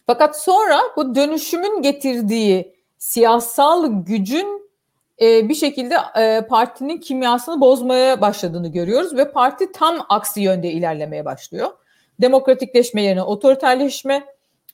[0.07, 4.69] Fakat sonra bu dönüşümün getirdiği siyasal gücün
[5.21, 11.25] e, bir şekilde e, partinin kimyasını bozmaya başladığını görüyoruz ve parti tam aksi yönde ilerlemeye
[11.25, 11.69] başlıyor.
[12.21, 14.25] Demokratikleşme yerine otoriterleşme,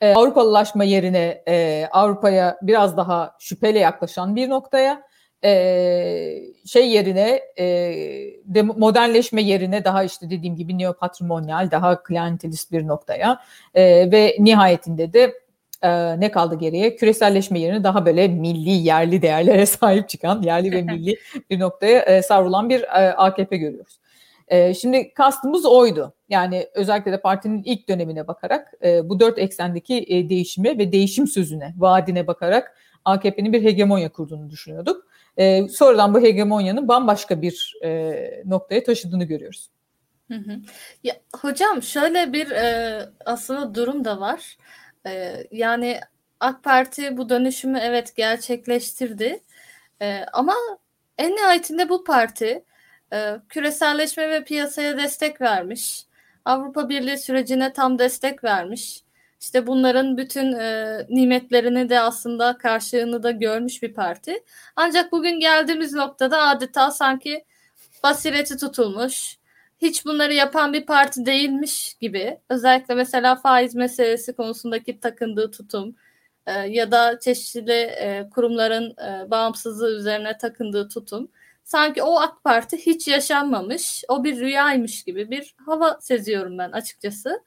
[0.01, 5.01] e, Avrupalılaşma yerine e, Avrupa'ya biraz daha şüpheyle yaklaşan bir noktaya,
[5.43, 5.51] e,
[6.65, 7.65] şey yerine e,
[8.45, 13.41] de, modernleşme yerine daha işte dediğim gibi neopatrimonyal, daha klientelist bir noktaya
[13.73, 15.33] e, ve nihayetinde de
[15.81, 16.95] e, ne kaldı geriye?
[16.95, 21.17] Küreselleşme yerine daha böyle milli, yerli değerlere sahip çıkan, yerli ve milli
[21.49, 23.99] bir noktaya e, savrulan bir e, AKP görüyoruz.
[24.47, 26.13] E, şimdi kastımız oydu.
[26.29, 31.27] Yani özellikle de partinin ilk dönemine bakarak e, bu dört eksendeki e, değişime ve değişim
[31.27, 35.10] sözüne, vaadine bakarak AKP'nin bir hegemonya kurduğunu düşünüyorduk.
[35.37, 39.69] E, sonradan bu hegemonyanın bambaşka bir e, noktaya taşıdığını görüyoruz.
[40.31, 40.59] Hı hı.
[41.03, 44.57] Ya, hocam şöyle bir e, aslında durum da var.
[45.07, 45.99] E, yani
[46.39, 49.43] AK Parti bu dönüşümü evet gerçekleştirdi.
[50.01, 50.55] E, ama
[51.17, 52.63] en nihayetinde bu parti
[53.13, 56.05] e, küreselleşme ve piyasaya destek vermiş.
[56.45, 59.03] Avrupa Birliği sürecine tam destek vermiş.
[59.41, 64.43] İşte bunların bütün e, nimetlerini de aslında karşılığını da görmüş bir parti.
[64.75, 67.45] Ancak bugün geldiğimiz noktada adeta sanki
[68.03, 69.37] basireti tutulmuş,
[69.81, 72.39] hiç bunları yapan bir parti değilmiş gibi.
[72.49, 75.95] Özellikle mesela faiz meselesi konusundaki takındığı tutum
[76.47, 81.31] e, ya da çeşitli e, kurumların e, bağımsızlığı üzerine takındığı tutum.
[81.63, 87.43] Sanki o AK Parti hiç yaşanmamış, o bir rüyaymış gibi bir hava seziyorum ben açıkçası.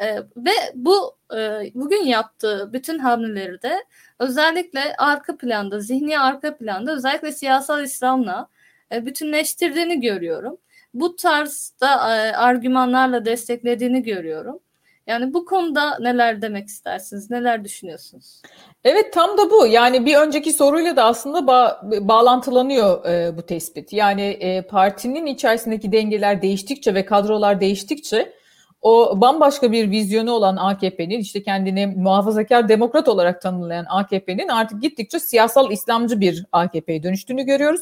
[0.00, 3.84] E, ve bu e, bugün yaptığı bütün hamleleri de
[4.18, 8.48] özellikle arka planda, zihni arka planda özellikle siyasal İslam'la
[8.92, 10.58] e, bütünleştirdiğini görüyorum
[11.00, 14.58] bu tarzda e, argümanlarla desteklediğini görüyorum.
[15.06, 17.30] Yani bu konuda neler demek istersiniz?
[17.30, 18.42] Neler düşünüyorsunuz?
[18.84, 19.66] Evet tam da bu.
[19.66, 23.92] Yani bir önceki soruyla da aslında ba- bağlantılanıyor e, bu tespit.
[23.92, 28.32] Yani e, partinin içerisindeki dengeler değiştikçe ve kadrolar değiştikçe
[28.86, 35.20] o bambaşka bir vizyonu olan AKP'nin işte kendini muhafazakar demokrat olarak tanımlayan AKP'nin artık gittikçe
[35.20, 37.80] siyasal İslamcı bir AKP'ye dönüştüğünü görüyoruz.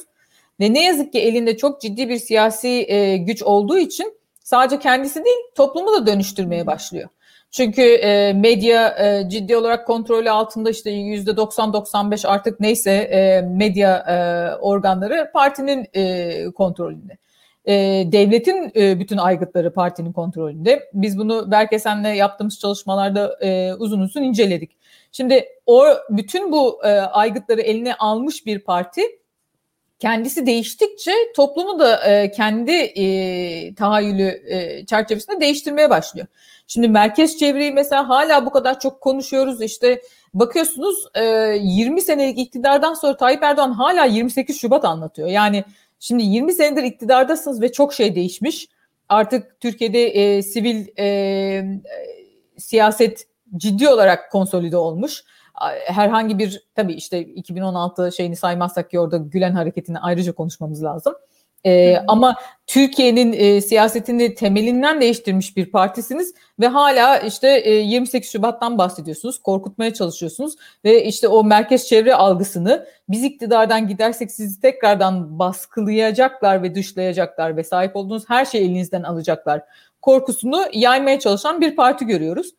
[0.61, 4.15] Ve ne yazık ki elinde çok ciddi bir siyasi e, güç olduğu için
[4.45, 7.09] sadece kendisi değil toplumu da dönüştürmeye başlıyor.
[7.51, 13.97] Çünkü e, medya e, ciddi olarak kontrolü altında işte yüzde 90-95 artık neyse e, medya
[13.97, 14.17] e,
[14.57, 17.19] organları partinin e, kontrolünde.
[17.67, 17.73] E,
[18.13, 20.91] devletin e, bütün aygıtları partinin kontrolünde.
[20.95, 24.77] Biz bunu Berkesen'le yaptığımız çalışmalarda e, uzun uzun inceledik.
[25.13, 29.03] Şimdi o bütün bu e, aygıtları eline almış bir parti
[29.99, 36.27] kendisi değiştikçe toplumu da e, kendi e, tahayyülü e, çerçevesinde değiştirmeye başlıyor.
[36.67, 40.03] Şimdi merkez çevreyi mesela hala bu kadar çok konuşuyoruz işte
[40.35, 41.25] bakıyorsunuz e,
[41.61, 45.29] 20 senelik iktidardan sonra Tayyip Erdoğan hala 28 Şubat anlatıyor.
[45.29, 45.65] Yani
[46.05, 48.69] şimdi 20 senedir iktidardasınız ve çok şey değişmiş.
[49.09, 51.81] Artık Türkiye'de e, sivil e,
[52.59, 55.25] siyaset ciddi olarak konsolide olmuş
[55.87, 61.15] herhangi bir tabii işte 2016 şeyini saymazsak ki orada Gülen hareketini ayrıca konuşmamız lazım.
[61.67, 62.37] Ee, ama
[62.67, 69.95] Türkiye'nin e, siyasetini temelinden değiştirmiş bir partisiniz ve hala işte e, 28 Şubat'tan bahsediyorsunuz, korkutmaya
[69.95, 70.55] çalışıyorsunuz
[70.85, 77.65] ve işte o merkez çevre algısını biz iktidardan gidersek sizi tekrardan baskılayacaklar ve dışlayacaklar ve
[77.65, 79.63] sahip olduğunuz her şeyi elinizden alacaklar
[80.03, 82.55] korkusunu yaymaya çalışan bir parti görüyoruz.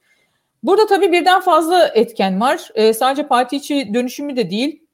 [0.63, 2.69] Burada tabii birden fazla etken var.
[2.75, 4.84] E, sadece parti içi dönüşümü de değil.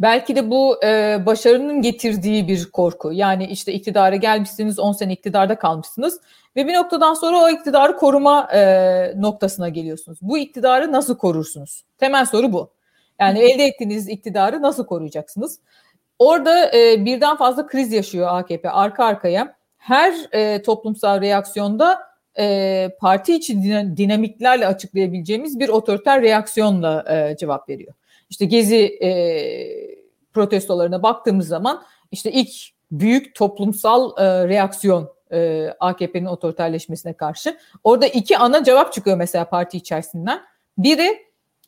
[0.00, 3.12] Belki de bu e, başarının getirdiği bir korku.
[3.12, 6.20] Yani işte iktidara gelmişsiniz, 10 sene iktidarda kalmışsınız
[6.56, 10.18] ve bir noktadan sonra o iktidarı koruma e, noktasına geliyorsunuz.
[10.22, 11.84] Bu iktidarı nasıl korursunuz?
[11.98, 12.70] Temel soru bu.
[13.20, 15.60] Yani elde ettiğiniz iktidarı nasıl koruyacaksınız?
[16.18, 19.56] Orada e, birden fazla kriz yaşıyor AKP arka arkaya.
[19.76, 21.98] Her e, toplumsal reaksiyonda
[22.38, 23.62] e, parti içi
[23.96, 27.94] dinamiklerle açıklayabileceğimiz bir otoriter reaksiyonla e, cevap veriyor.
[28.34, 29.10] İşte gezi e,
[30.32, 31.82] protestolarına baktığımız zaman
[32.12, 32.50] işte ilk
[32.90, 37.56] büyük toplumsal e, reaksiyon e, AKP'nin otoriterleşmesine karşı.
[37.84, 40.40] Orada iki ana cevap çıkıyor mesela parti içerisinden.
[40.78, 41.18] Biri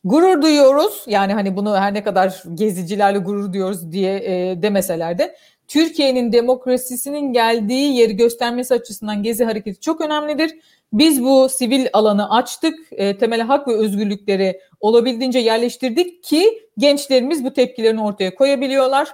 [0.03, 5.35] gurur duyuyoruz yani hani bunu her ne kadar gezicilerle gurur duyuyoruz diye e, demeseler de
[5.67, 10.55] Türkiye'nin demokrasisinin geldiği yeri göstermesi açısından Gezi Hareketi çok önemlidir.
[10.93, 17.53] Biz bu sivil alanı açtık, e, temel hak ve özgürlükleri olabildiğince yerleştirdik ki gençlerimiz bu
[17.53, 19.11] tepkilerini ortaya koyabiliyorlar.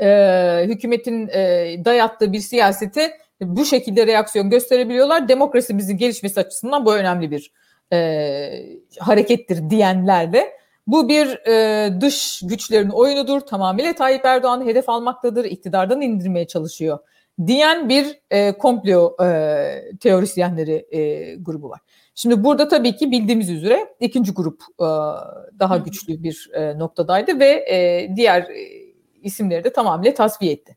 [0.00, 5.28] E, hükümetin e, dayattığı bir siyasete bu şekilde reaksiyon gösterebiliyorlar.
[5.28, 7.52] Demokrasimizin gelişmesi açısından bu önemli bir
[7.92, 7.98] e,
[8.98, 10.52] harekettir diyenlerle
[10.86, 13.40] bu bir e, dış güçlerin oyunudur.
[13.40, 15.44] Tamamıyla Tayyip Erdoğan hedef almaktadır.
[15.44, 16.98] iktidardan indirmeye çalışıyor
[17.46, 21.80] diyen bir e, komplo e, teorisyenleri e, grubu var.
[22.14, 24.88] Şimdi burada tabii ki bildiğimiz üzere ikinci grup e,
[25.58, 28.88] daha güçlü bir e, noktadaydı ve e, diğer e,
[29.22, 30.76] isimleri de tamamıyla tasfiye etti.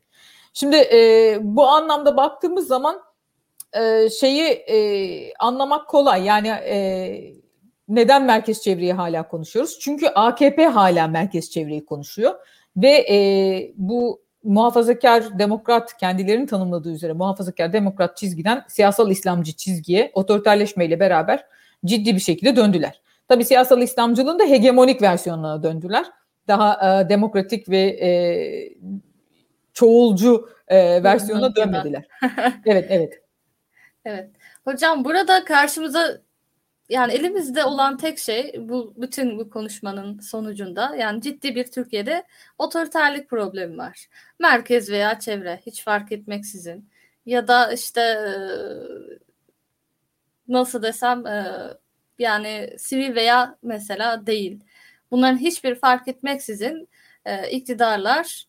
[0.52, 3.02] Şimdi e, bu anlamda baktığımız zaman
[3.72, 6.24] e, şeyi e, anlamak kolay.
[6.24, 7.34] Yani e,
[7.88, 9.78] neden merkez çevreyi hala konuşuyoruz?
[9.80, 12.34] Çünkü AKP hala merkez çevreyi konuşuyor
[12.76, 13.16] ve e,
[13.76, 21.44] bu muhafazakar demokrat kendilerinin tanımladığı üzere muhafazakar demokrat çizgiden siyasal İslamcı çizgiye otoriterleşmeyle beraber
[21.84, 23.02] ciddi bir şekilde döndüler.
[23.28, 26.06] Tabii siyasal İslamcılığın da hegemonik versiyonuna döndüler.
[26.48, 28.10] Daha e, demokratik ve e,
[29.74, 32.06] çoğulcu e, versiyona dönmediler.
[32.66, 33.18] evet, evet.
[34.04, 34.30] Evet.
[34.64, 36.18] Hocam burada karşımıza
[36.92, 42.24] yani elimizde olan tek şey bu bütün bu konuşmanın sonucunda yani ciddi bir Türkiye'de
[42.58, 44.06] otoriterlik problemi var.
[44.38, 46.88] Merkez veya çevre hiç fark etmeksizin
[47.26, 48.18] ya da işte
[50.48, 51.24] nasıl desem
[52.18, 54.60] yani sivil veya mesela değil.
[55.10, 56.88] Bunların hiçbir fark etmeksizin
[57.50, 58.46] iktidarlar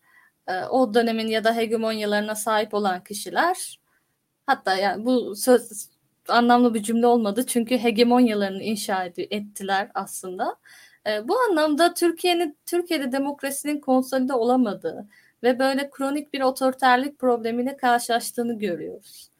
[0.70, 3.80] o dönemin ya da hegemonyalarına sahip olan kişiler
[4.46, 5.93] hatta yani bu söz
[6.28, 10.56] anlamlı bir cümle olmadı çünkü hegemonyalarını inşa ettiler aslında.
[11.06, 15.08] E, bu anlamda Türkiye'nin Türkiye'de demokrasinin konsolide olamadığı
[15.42, 19.30] ve böyle kronik bir otoriterlik problemiyle karşılaştığını görüyoruz.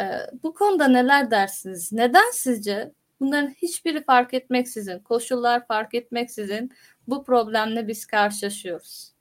[0.00, 0.04] E,
[0.42, 1.92] bu konuda neler dersiniz?
[1.92, 6.72] Neden sizce bunların hiçbiri fark etmeksizin, koşullar fark etmeksizin
[7.08, 9.15] bu problemle biz karşılaşıyoruz?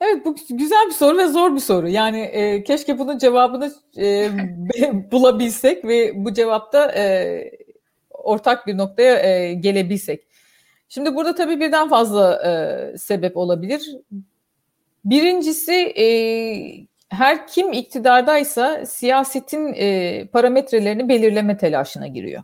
[0.00, 1.88] Evet bu güzel bir soru ve zor bir soru.
[1.88, 4.30] Yani e, keşke bunun cevabını e,
[5.12, 7.50] bulabilsek ve bu cevapta e,
[8.10, 10.26] ortak bir noktaya e, gelebilsek.
[10.88, 13.96] Şimdi burada tabii birden fazla e, sebep olabilir.
[15.04, 16.06] Birincisi e,
[17.08, 22.42] her kim iktidardaysa siyasetin e, parametrelerini belirleme telaşına giriyor.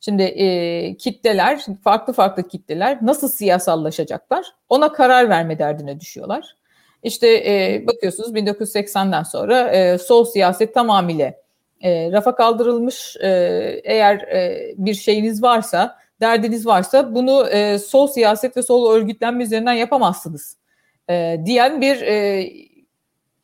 [0.00, 6.56] Şimdi e, kitleler, farklı farklı kitleler nasıl siyasallaşacaklar ona karar verme derdine düşüyorlar.
[7.04, 11.34] İşte e, bakıyorsunuz 1980'den sonra e, sol siyaset tamamıyla
[11.80, 13.16] e, rafa kaldırılmış.
[13.16, 13.28] E,
[13.84, 19.72] eğer e, bir şeyiniz varsa, derdiniz varsa bunu e, sol siyaset ve sol örgütlenme üzerinden
[19.72, 20.56] yapamazsınız
[21.10, 22.50] e, diyen bir e,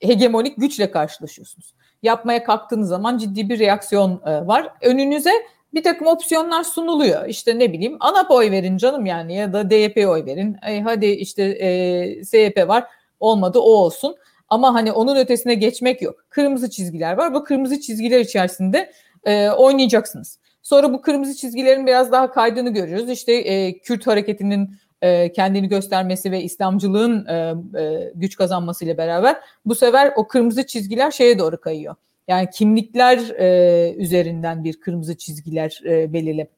[0.01, 1.75] hegemonik güçle karşılaşıyorsunuz.
[2.03, 4.69] Yapmaya kalktığınız zaman ciddi bir reaksiyon e, var.
[4.83, 5.33] Önünüze
[5.75, 7.29] bir takım opsiyonlar sunuluyor.
[7.29, 10.57] İşte ne bileyim ANAP oy verin canım yani ya da DYP oy verin.
[10.67, 12.85] E, hadi işte e, SYP var
[13.21, 14.17] olmadı o olsun.
[14.49, 16.25] Ama hani onun ötesine geçmek yok.
[16.29, 17.35] Kırmızı çizgiler var.
[17.35, 18.93] Bu kırmızı çizgiler içerisinde
[19.25, 20.39] e, oynayacaksınız.
[20.63, 23.11] Sonra bu kırmızı çizgilerin biraz daha kaydığını görüyoruz.
[23.11, 29.75] İşte e, Kürt hareketinin e, kendini göstermesi ve İslamcılığın e, e, güç kazanmasıyla beraber bu
[29.75, 31.95] sefer o kırmızı çizgiler şeye doğru kayıyor.
[32.29, 36.49] Yani kimlikler e, üzerinden bir kırmızı çizgiler e, belirleme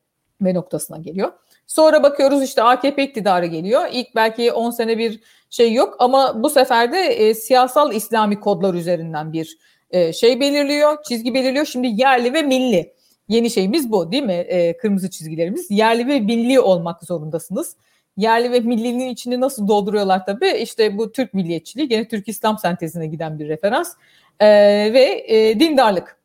[0.40, 1.32] noktasına geliyor.
[1.72, 3.82] Sonra bakıyoruz işte AKP iktidarı geliyor.
[3.92, 5.20] İlk belki 10 sene bir
[5.50, 9.58] şey yok ama bu sefer de e, siyasal İslami kodlar üzerinden bir
[9.90, 11.66] e, şey belirliyor, çizgi belirliyor.
[11.66, 12.92] Şimdi yerli ve milli.
[13.28, 14.32] Yeni şeyimiz bu değil mi?
[14.32, 15.70] E, kırmızı çizgilerimiz.
[15.70, 17.76] Yerli ve milli olmak zorundasınız.
[18.16, 20.50] Yerli ve millinin içini nasıl dolduruyorlar tabii?
[20.50, 23.94] İşte bu Türk milliyetçiliği, gene Türk İslam sentezine giden bir referans.
[24.40, 24.46] E,
[24.92, 26.16] ve e, dindarlık.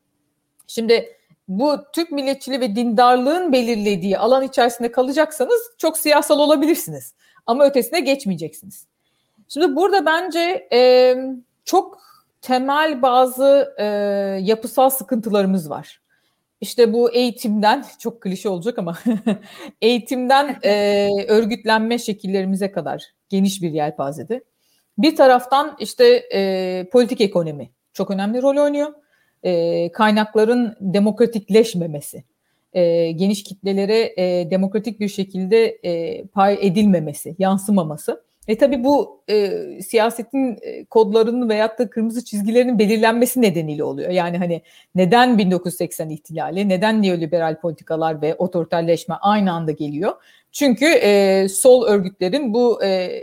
[0.67, 1.16] Şimdi
[1.47, 7.13] bu Türk milliyetçiliği ve dindarlığın belirlediği alan içerisinde kalacaksanız çok siyasal olabilirsiniz.
[7.45, 8.87] Ama ötesine geçmeyeceksiniz.
[9.47, 11.15] Şimdi burada bence e,
[11.65, 12.01] çok
[12.41, 13.85] temel bazı e,
[14.43, 16.01] yapısal sıkıntılarımız var.
[16.61, 18.97] İşte bu eğitimden, çok klişe olacak ama
[19.81, 24.43] eğitimden e, örgütlenme şekillerimize kadar geniş bir yelpazede.
[24.97, 28.93] Bir taraftan işte e, politik ekonomi çok önemli rol oynuyor
[29.43, 32.23] e, kaynakların demokratikleşmemesi,
[32.73, 38.27] e, geniş kitlelere e, demokratik bir şekilde e, pay edilmemesi, yansımaması.
[38.47, 44.09] E tabii bu e, siyasetin e, kodlarının veyahut da kırmızı çizgilerinin belirlenmesi nedeniyle oluyor.
[44.09, 44.61] Yani hani
[44.95, 50.13] neden 1980 ihtilali, neden neoliberal politikalar ve otoriterleşme aynı anda geliyor?
[50.51, 53.21] Çünkü e, sol örgütlerin bu e,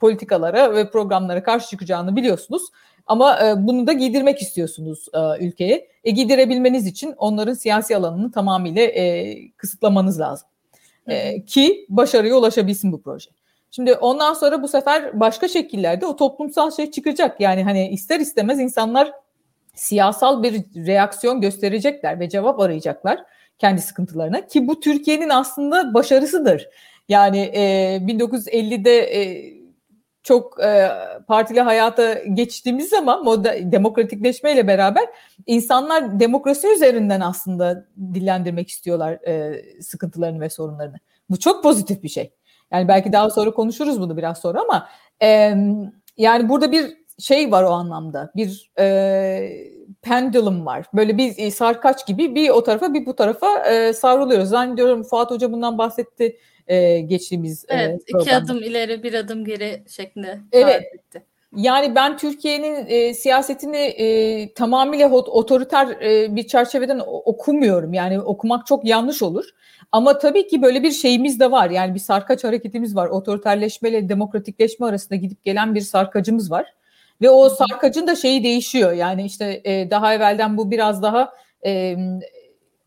[0.00, 2.62] politikalara ve programlara karşı çıkacağını biliyorsunuz.
[3.06, 5.88] Ama e, bunu da giydirmek istiyorsunuz e, ülkeye.
[6.04, 10.48] E, giydirebilmeniz için onların siyasi alanını tamamıyla e, kısıtlamanız lazım.
[11.06, 13.30] E, ki başarıya ulaşabilsin bu proje.
[13.70, 17.40] Şimdi ondan sonra bu sefer başka şekillerde o toplumsal şey çıkacak.
[17.40, 19.12] Yani hani ister istemez insanlar
[19.74, 23.24] siyasal bir reaksiyon gösterecekler ve cevap arayacaklar
[23.58, 26.68] kendi sıkıntılarına ki bu Türkiye'nin aslında başarısıdır.
[27.08, 27.62] Yani e,
[27.96, 29.54] 1950'de e,
[30.24, 30.90] çok e,
[31.28, 35.04] partili hayata geçtiğimiz zaman moda, demokratikleşmeyle beraber
[35.46, 40.96] insanlar demokrasi üzerinden aslında dillendirmek istiyorlar e, sıkıntılarını ve sorunlarını.
[41.30, 42.32] Bu çok pozitif bir şey.
[42.72, 44.88] Yani belki daha sonra konuşuruz bunu biraz sonra ama
[45.22, 45.54] e,
[46.16, 48.32] yani burada bir şey var o anlamda.
[48.36, 49.50] Bir e,
[50.02, 50.86] pendulum var.
[50.94, 54.48] Böyle bir e, sarkaç gibi bir o tarafa bir bu tarafa e, savruluyoruz.
[54.48, 56.36] Zannediyorum Fuat Hoca bundan bahsetti
[56.66, 60.82] e, geçtiğimiz Evet, e, iki adım ileri bir adım geri şeklinde evet.
[60.94, 61.22] etti.
[61.56, 67.92] Yani ben Türkiye'nin e, siyasetini e, tamamıyla otoriter e, bir çerçeveden okumuyorum.
[67.92, 69.44] Yani okumak çok yanlış olur.
[69.92, 71.70] Ama tabii ki böyle bir şeyimiz de var.
[71.70, 73.08] Yani bir sarkaç hareketimiz var.
[73.08, 76.74] Otoriterleşme ile demokratikleşme arasında gidip gelen bir sarkacımız var.
[77.22, 78.92] Ve o sarkacın da şeyi değişiyor.
[78.92, 81.32] Yani işte e, daha evvelden bu biraz daha
[81.66, 81.96] e,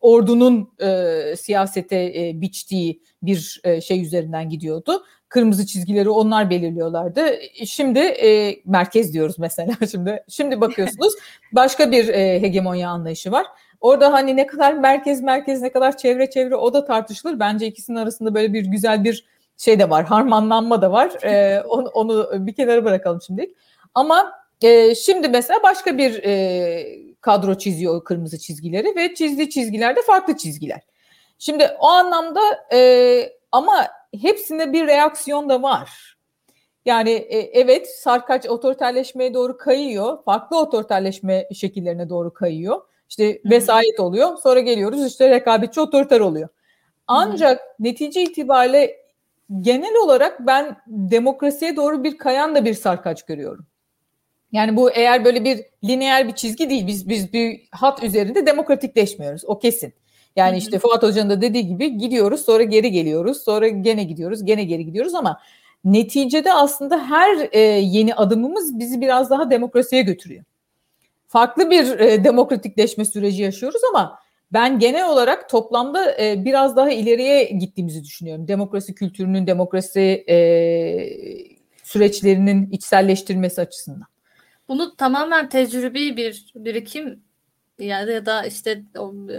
[0.01, 5.03] ordunun e, siyasete e, biçtiği bir e, şey üzerinden gidiyordu.
[5.29, 7.21] Kırmızı çizgileri onlar belirliyorlardı.
[7.65, 10.23] Şimdi e, merkez diyoruz mesela şimdi.
[10.29, 11.13] Şimdi bakıyorsunuz
[11.51, 13.45] başka bir e, hegemonya anlayışı var.
[13.81, 17.39] Orada hani ne kadar merkez merkez ne kadar çevre çevre o da tartışılır.
[17.39, 19.25] Bence ikisinin arasında böyle bir güzel bir
[19.57, 20.05] şey de var.
[20.05, 21.23] Harmanlanma da var.
[21.23, 23.55] E, onu, onu bir kenara bırakalım şimdilik.
[23.95, 24.31] Ama
[24.61, 30.01] e, şimdi mesela başka bir e, kadro çiziyor o kırmızı çizgileri ve çizdiği çizgiler de
[30.01, 30.81] farklı çizgiler.
[31.39, 32.41] Şimdi o anlamda
[32.73, 33.87] e, ama
[34.21, 36.17] hepsinde bir reaksiyon da var.
[36.85, 40.23] Yani e, evet sarkaç otoriterleşmeye doğru kayıyor.
[40.23, 42.81] Farklı otoriterleşme şekillerine doğru kayıyor.
[43.09, 44.37] İşte vesayet oluyor.
[44.37, 46.49] Sonra geliyoruz işte rekabetçi otoriter oluyor.
[47.07, 47.67] Ancak Hı-hı.
[47.79, 48.97] netice itibariyle
[49.61, 53.65] genel olarak ben demokrasiye doğru bir kayan da bir sarkaç görüyorum.
[54.51, 56.87] Yani bu eğer böyle bir lineer bir çizgi değil.
[56.87, 59.45] Biz biz bir hat üzerinde demokratikleşmiyoruz.
[59.45, 59.93] O kesin.
[60.35, 63.41] Yani işte Fuat Hoca'nın da dediği gibi gidiyoruz sonra geri geliyoruz.
[63.43, 65.39] Sonra gene gidiyoruz gene geri gidiyoruz ama
[65.85, 70.43] neticede aslında her e, yeni adımımız bizi biraz daha demokrasiye götürüyor.
[71.27, 74.19] Farklı bir e, demokratikleşme süreci yaşıyoruz ama
[74.53, 78.47] ben genel olarak toplamda e, biraz daha ileriye gittiğimizi düşünüyorum.
[78.47, 80.37] Demokrasi kültürünün, demokrasi e,
[81.83, 84.16] süreçlerinin içselleştirilmesi açısından.
[84.67, 87.23] Bunu tamamen tecrübi bir birikim
[87.79, 88.81] ya da işte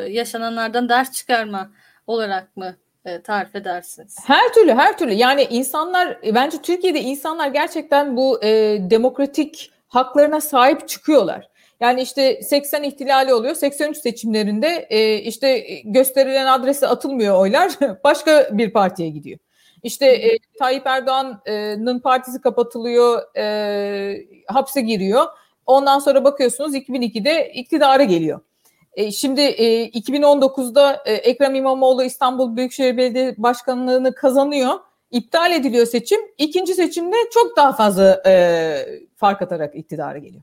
[0.09, 1.71] yaşananlardan ders çıkarma
[2.07, 4.17] olarak mı e, tarif edersiniz?
[4.27, 10.89] Her türlü her türlü yani insanlar bence Türkiye'de insanlar gerçekten bu e, demokratik haklarına sahip
[10.89, 11.49] çıkıyorlar.
[11.81, 13.55] Yani işte 80 ihtilali oluyor.
[13.55, 17.73] 83 seçimlerinde e, işte gösterilen adrese atılmıyor oylar.
[18.05, 19.39] Başka bir partiye gidiyor.
[19.83, 25.27] İşte e, Tayyip Erdoğan'ın partisi kapatılıyor, e, hapse giriyor.
[25.67, 28.41] Ondan sonra bakıyorsunuz 2002'de iktidara geliyor.
[28.95, 34.75] E, şimdi e, 2019'da e, Ekrem İmamoğlu İstanbul Büyükşehir Belediye Başkanlığı'nı kazanıyor.
[35.11, 36.21] İptal ediliyor seçim.
[36.39, 38.85] İkinci seçimde çok daha fazla e,
[39.17, 40.43] fark atarak iktidara geliyor.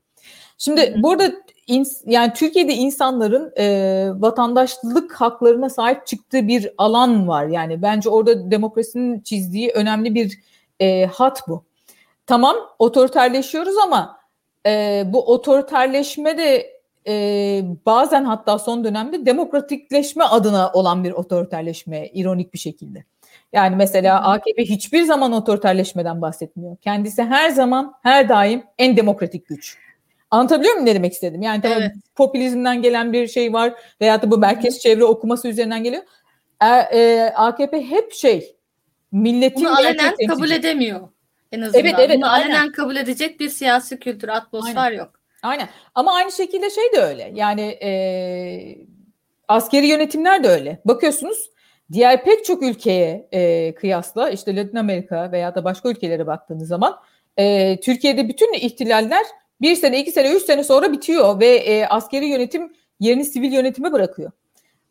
[0.58, 1.32] Şimdi burada
[1.68, 7.46] ins- yani Türkiye'de insanların e, vatandaşlık haklarına sahip çıktığı bir alan var.
[7.46, 10.40] Yani bence orada demokrasinin çizdiği önemli bir
[10.80, 11.64] e, hat bu.
[12.28, 14.18] Tamam otoriterleşiyoruz ama
[14.66, 16.76] e, bu otoriterleşme de
[17.08, 23.04] e, bazen hatta son dönemde demokratikleşme adına olan bir otoriterleşme ironik bir şekilde.
[23.54, 26.78] Yani mesela AKP hiçbir zaman otoriterleşmeden bahsetmiyor.
[26.78, 29.85] Kendisi her zaman her daim en demokratik güç.
[30.36, 31.42] Anlatabiliyor muyum ne demek istedim?
[31.42, 31.92] Yani tamam evet.
[32.16, 36.04] popülizmden gelen bir şey var veya da bu merkez çevre okuması üzerinden geliyor.
[36.62, 38.56] E, e, AKP hep şey
[39.12, 41.10] milletin Bunu alenen kabul edemiyor
[41.52, 41.82] en azından.
[41.82, 42.46] Evet, evet, Bunu aynen.
[42.46, 44.98] alenen kabul edecek bir siyasi kültür, atmosfer aynen.
[44.98, 45.20] yok.
[45.44, 45.70] Aynen.
[45.96, 47.32] Ama aynı şekilde şey de öyle.
[47.36, 47.92] Yani e,
[49.48, 50.82] askeri yönetimler de öyle.
[50.86, 51.50] Bakıyorsunuz
[51.92, 57.00] diğer pek çok ülkeye e, kıyasla işte Latin Amerika veya da başka ülkelere baktığınız zaman
[57.38, 59.26] e, Türkiye'de bütün ihtilaller
[59.62, 63.92] bir sene, iki sene, üç sene sonra bitiyor ve e, askeri yönetim yerini sivil yönetime
[63.92, 64.32] bırakıyor.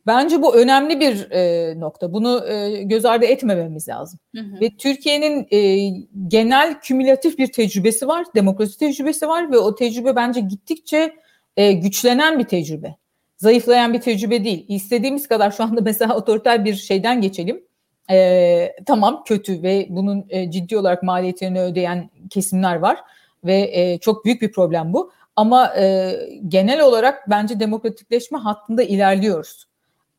[0.06, 2.12] Bence bu önemli bir e, nokta.
[2.12, 4.18] Bunu e, göz ardı etmememiz lazım.
[4.34, 4.60] Hı hı.
[4.60, 5.88] Ve Türkiye'nin e,
[6.28, 11.16] genel kümülatif bir tecrübesi var, demokrasi tecrübesi var ve o tecrübe bence gittikçe
[11.56, 12.94] e, güçlenen bir tecrübe.
[13.36, 14.64] Zayıflayan bir tecrübe değil.
[14.68, 17.64] İstediğimiz kadar şu anda mesela otoriter bir şeyden geçelim.
[18.10, 22.98] E, tamam kötü ve bunun e, ciddi olarak maliyetlerini ödeyen kesimler var
[23.44, 25.12] ve e, çok büyük bir problem bu.
[25.36, 26.16] Ama e,
[26.48, 29.64] genel olarak bence demokratikleşme hattında ilerliyoruz.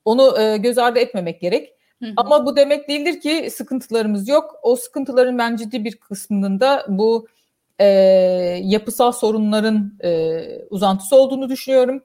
[0.05, 1.73] Onu e, göz ardı etmemek gerek.
[2.03, 2.13] Hı hı.
[2.17, 4.55] Ama bu demek değildir ki sıkıntılarımız yok.
[4.61, 7.27] O sıkıntıların ben ciddi bir kısmının da bu
[7.79, 7.85] e,
[8.63, 12.03] yapısal sorunların e, uzantısı olduğunu düşünüyorum.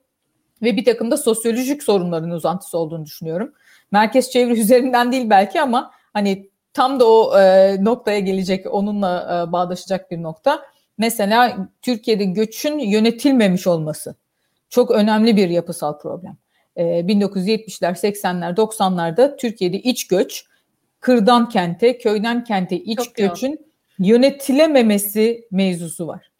[0.62, 3.52] Ve bir takım da sosyolojik sorunların uzantısı olduğunu düşünüyorum.
[3.92, 9.52] Merkez çevre üzerinden değil belki ama hani tam da o e, noktaya gelecek, onunla e,
[9.52, 10.62] bağdaşacak bir nokta.
[11.00, 14.14] Mesela Türkiye'de göçün yönetilmemiş olması
[14.68, 16.36] çok önemli bir yapısal problem.
[16.76, 20.44] 1970'ler, 80'ler, 90'larda Türkiye'de iç göç,
[21.00, 23.58] kırdan kente, köyden kente iç Çok göçün yoğun.
[23.98, 26.30] yönetilememesi mevzusu var.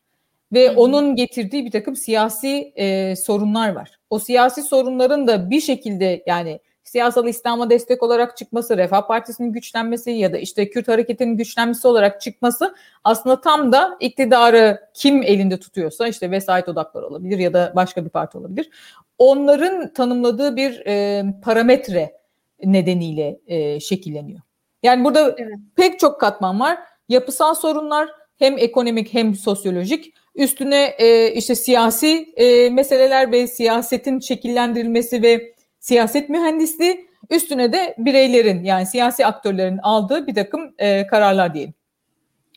[0.52, 0.80] Ve Hı-hı.
[0.80, 3.98] onun getirdiği bir takım siyasi e, sorunlar var.
[4.10, 10.10] O siyasi sorunların da bir şekilde yani siyasal İslam'a destek olarak çıkması, Refah Partisi'nin güçlenmesi
[10.10, 12.74] ya da işte Kürt hareketinin güçlenmesi olarak çıkması
[13.04, 18.10] aslında tam da iktidarı kim elinde tutuyorsa işte vesayet odakları olabilir ya da başka bir
[18.10, 18.70] parti olabilir.
[19.18, 22.16] Onların tanımladığı bir e, parametre
[22.64, 24.40] nedeniyle e, şekilleniyor.
[24.82, 25.58] Yani burada evet.
[25.76, 26.78] pek çok katman var.
[27.08, 30.14] Yapısal sorunlar hem ekonomik hem sosyolojik.
[30.34, 38.64] Üstüne e, işte siyasi e, meseleler ve siyasetin şekillendirilmesi ve siyaset mühendisliği üstüne de bireylerin
[38.64, 41.74] yani siyasi aktörlerin aldığı bir takım e, kararlar diyelim.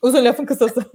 [0.02, 0.84] Uzun lafın kısası.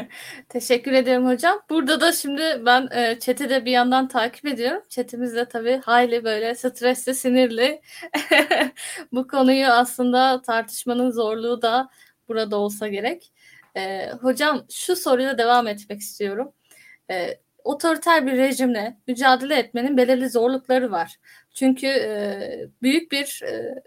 [0.48, 1.60] Teşekkür ederim hocam.
[1.70, 4.82] Burada da şimdi ben e, chat'i de bir yandan takip ediyorum.
[4.88, 7.80] Chat'imiz de tabii hayli böyle stresli, sinirli.
[9.12, 11.90] Bu konuyu aslında tartışmanın zorluğu da
[12.28, 13.32] burada olsa gerek.
[13.76, 16.52] E, hocam şu soruyla devam etmek istiyorum.
[17.10, 21.16] E, otoriter bir rejimle mücadele etmenin belirli zorlukları var.
[21.54, 23.82] Çünkü e, büyük bir e,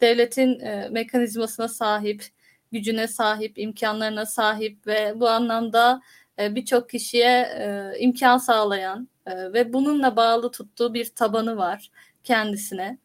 [0.00, 2.24] devletin e, mekanizmasına sahip,
[2.72, 6.00] gücüne sahip, imkanlarına sahip ve bu anlamda
[6.38, 11.90] e, birçok kişiye e, imkan sağlayan e, ve bununla bağlı tuttuğu bir tabanı var
[12.24, 12.98] kendisine.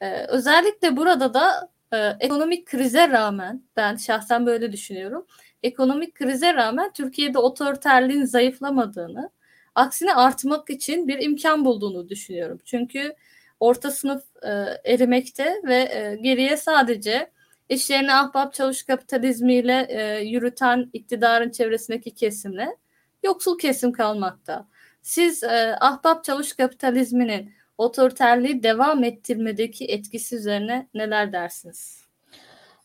[0.00, 5.26] E, özellikle burada da e, ekonomik krize rağmen ben şahsen böyle düşünüyorum.
[5.62, 9.30] Ekonomik krize rağmen Türkiye'de otoriterliğin zayıflamadığını
[9.76, 12.58] Aksine artmak için bir imkan bulduğunu düşünüyorum.
[12.64, 13.14] Çünkü
[13.60, 14.50] orta sınıf e,
[14.92, 17.30] erimekte ve e, geriye sadece
[17.68, 22.76] işlerini ahbap çavuş kapitalizmiyle e, yürüten iktidarın çevresindeki kesimle
[23.24, 24.68] yoksul kesim kalmakta.
[25.02, 32.05] Siz e, ahbap çavuş kapitalizminin otoriterliği devam ettirmedeki etkisi üzerine neler dersiniz?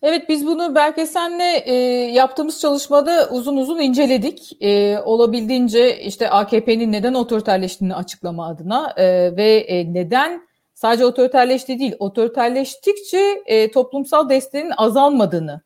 [0.03, 1.73] Evet biz bunu Berkesen'le e,
[2.13, 4.63] yaptığımız çalışmada uzun uzun inceledik.
[4.63, 11.95] E, olabildiğince işte AKP'nin neden otoriterleştiğini açıklama adına e, ve e, neden sadece otoriterleşti değil,
[11.99, 15.61] otoriterleştikçe e, toplumsal desteğin azalmadığını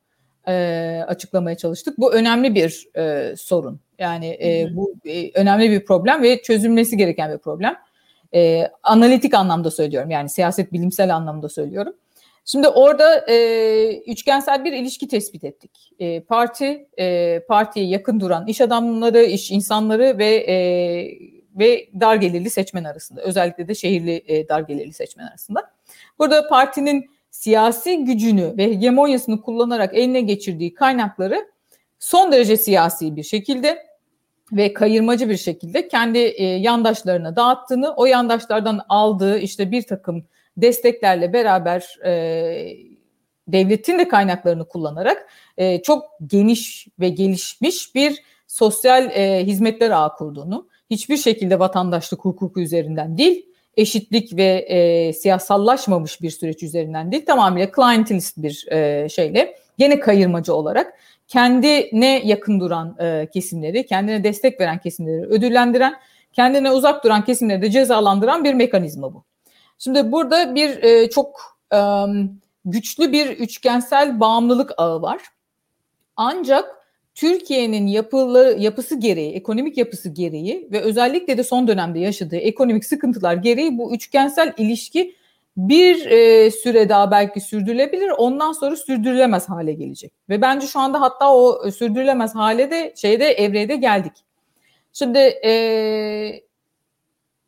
[0.47, 0.53] e,
[1.07, 1.97] açıklamaya çalıştık.
[1.97, 3.79] Bu önemli bir e, sorun.
[3.99, 7.75] Yani e, bu e, önemli bir problem ve çözülmesi gereken bir problem.
[8.33, 11.93] E, analitik anlamda söylüyorum yani siyaset bilimsel anlamda söylüyorum.
[12.45, 15.91] Şimdi orada e, üçgensel bir ilişki tespit ettik.
[15.99, 20.55] E, parti, e, partiye yakın duran iş adamları, iş insanları ve e,
[21.55, 23.21] ve dar gelirli seçmen arasında.
[23.21, 25.71] Özellikle de şehirli e, dar gelirli seçmen arasında.
[26.19, 31.47] Burada partinin siyasi gücünü ve hegemonyasını kullanarak eline geçirdiği kaynakları
[31.99, 33.85] son derece siyasi bir şekilde
[34.51, 40.25] ve kayırmacı bir şekilde kendi e, yandaşlarına dağıttığını, o yandaşlardan aldığı işte bir takım
[40.57, 42.77] desteklerle beraber e,
[43.47, 50.67] devletin de kaynaklarını kullanarak e, çok geniş ve gelişmiş bir sosyal e, hizmetler ağı kurduğunu,
[50.89, 53.45] hiçbir şekilde vatandaşlık hukuku üzerinden değil,
[53.77, 60.53] eşitlik ve e, siyasallaşmamış bir süreç üzerinden değil, tamamıyla clientelist bir e, şeyle, gene kayırmacı
[60.53, 60.93] olarak
[61.27, 65.95] kendine yakın duran e, kesimleri, kendine destek veren kesimleri ödüllendiren,
[66.33, 69.23] kendine uzak duran kesimleri de cezalandıran bir mekanizma bu.
[69.77, 71.79] Şimdi burada bir e, çok e,
[72.65, 75.21] güçlü bir üçgensel bağımlılık ağı var.
[76.15, 76.75] Ancak
[77.15, 83.33] Türkiye'nin yapılı, yapısı gereği, ekonomik yapısı gereği ve özellikle de son dönemde yaşadığı ekonomik sıkıntılar
[83.33, 85.15] gereği bu üçgensel ilişki
[85.57, 88.09] bir e, süre daha belki sürdürülebilir.
[88.09, 90.11] Ondan sonra sürdürülemez hale gelecek.
[90.29, 94.13] Ve bence şu anda hatta o sürdürülemez hale de şeyde evrede geldik.
[94.93, 95.51] Şimdi e,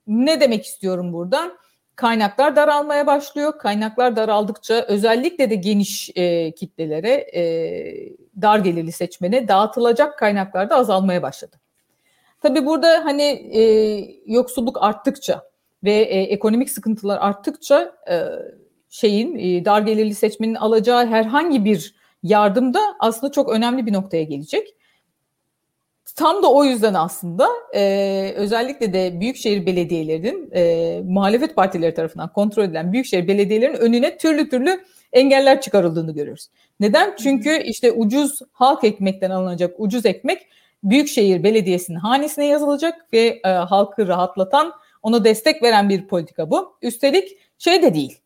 [0.08, 1.52] ne demek istiyorum burada?
[1.98, 3.60] Kaynaklar daralmaya başlıyor.
[3.60, 7.44] Kaynaklar daraldıkça özellikle de geniş e, kitlelere, e,
[8.42, 11.56] dar gelirli seçmene dağıtılacak kaynaklar da azalmaya başladı.
[12.42, 13.24] Tabii burada hani
[13.54, 13.62] e,
[14.26, 15.44] yoksulluk arttıkça
[15.84, 18.24] ve e, ekonomik sıkıntılar arttıkça e,
[18.90, 24.24] şeyin e, dar gelirli seçmenin alacağı herhangi bir yardım da aslında çok önemli bir noktaya
[24.24, 24.77] gelecek.
[26.16, 32.64] Tam da o yüzden aslında e, özellikle de büyükşehir belediyelerinin e, muhalefet partileri tarafından kontrol
[32.64, 34.84] edilen büyükşehir belediyelerinin önüne türlü türlü
[35.14, 36.48] engeller çıkarıldığını görüyoruz.
[36.80, 37.16] Neden?
[37.24, 40.48] Çünkü işte ucuz halk ekmekten alınacak ucuz ekmek
[40.84, 46.78] büyükşehir belediyesinin hanesine yazılacak ve e, halkı rahatlatan, ona destek veren bir politika bu.
[46.82, 48.20] Üstelik şey de değil,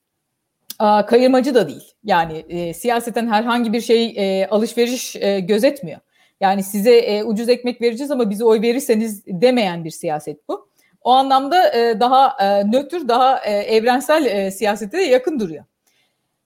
[0.82, 1.94] e, kayırmacı da değil.
[2.04, 6.00] Yani e, siyaseten herhangi bir şey e, alışveriş e, gözetmiyor.
[6.42, 10.70] Yani size e, ucuz ekmek vereceğiz ama bize oy verirseniz demeyen bir siyaset bu.
[11.02, 15.64] O anlamda e, daha e, nötr, daha e, evrensel e, siyasete de yakın duruyor.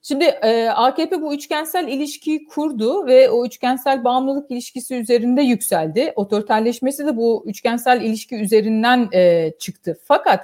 [0.02, 6.12] Şimdi e, AKP bu üçgensel ilişkiyi kurdu ve o üçgensel bağımlılık ilişkisi üzerinde yükseldi.
[6.16, 9.98] Otoriterleşmesi de bu üçgensel ilişki üzerinden e, çıktı.
[10.04, 10.40] Fakat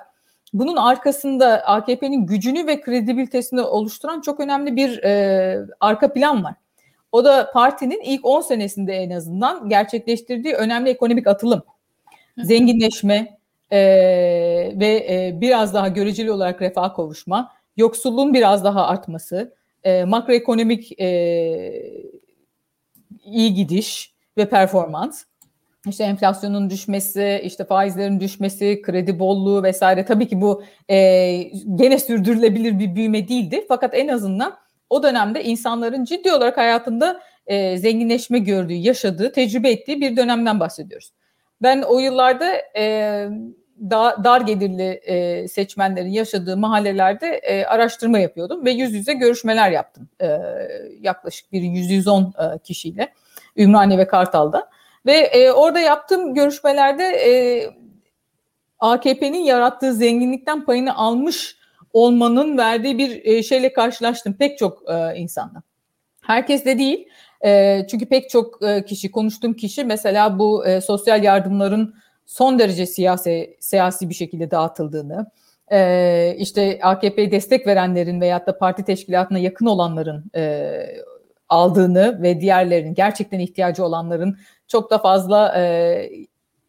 [0.53, 6.55] bunun arkasında AKP'nin gücünü ve kredibilitesini oluşturan çok önemli bir e, arka plan var.
[7.13, 11.63] O da partinin ilk 10 senesinde en azından gerçekleştirdiği önemli ekonomik atılım.
[12.39, 13.39] Zenginleşme
[13.71, 13.79] e,
[14.75, 19.55] ve e, biraz daha göreceli olarak refah kavuşma, yoksulluğun biraz daha artması,
[19.85, 21.09] e, makroekonomik e,
[23.25, 25.25] iyi gidiş ve performans,
[25.89, 30.05] işte enflasyonun düşmesi, işte faizlerin düşmesi, kredi bolluğu vesaire.
[30.05, 31.33] Tabii ki bu e,
[31.75, 33.65] gene sürdürülebilir bir büyüme değildi.
[33.69, 34.62] Fakat en azından
[34.93, 41.13] o dönemde insanların ciddi olarak hayatında e, zenginleşme gördüğü, yaşadığı, tecrübe ettiği bir dönemden bahsediyoruz.
[41.63, 43.29] Ben o yıllarda e,
[43.91, 50.09] da, dar gelirli e, seçmenlerin yaşadığı mahallelerde e, araştırma yapıyordum ve yüz yüze görüşmeler yaptım.
[50.21, 50.39] E,
[51.01, 53.13] yaklaşık bir 100-110 e, kişiyle
[53.57, 54.71] Ümraniye ve Kartal'da.
[55.07, 57.31] Ve e, orada yaptığım görüşmelerde e,
[58.79, 61.62] AKP'nin yarattığı zenginlikten payını almış
[61.93, 65.63] olmanın verdiği bir e, şeyle karşılaştım pek çok e, insanla.
[66.23, 67.09] Herkes de değil.
[67.45, 71.95] E, çünkü pek çok kişi, konuştuğum kişi mesela bu sosyal yardımların
[72.27, 75.27] son derece siyasi, siyasi bir şekilde dağıtıldığını,
[75.73, 80.73] e, işte AKP'ye destek verenlerin veyahut da parti teşkilatına yakın olanların e,
[81.49, 84.39] aldığını ve diğerlerinin gerçekten ihtiyacı olanların
[84.69, 86.11] çok da fazla e,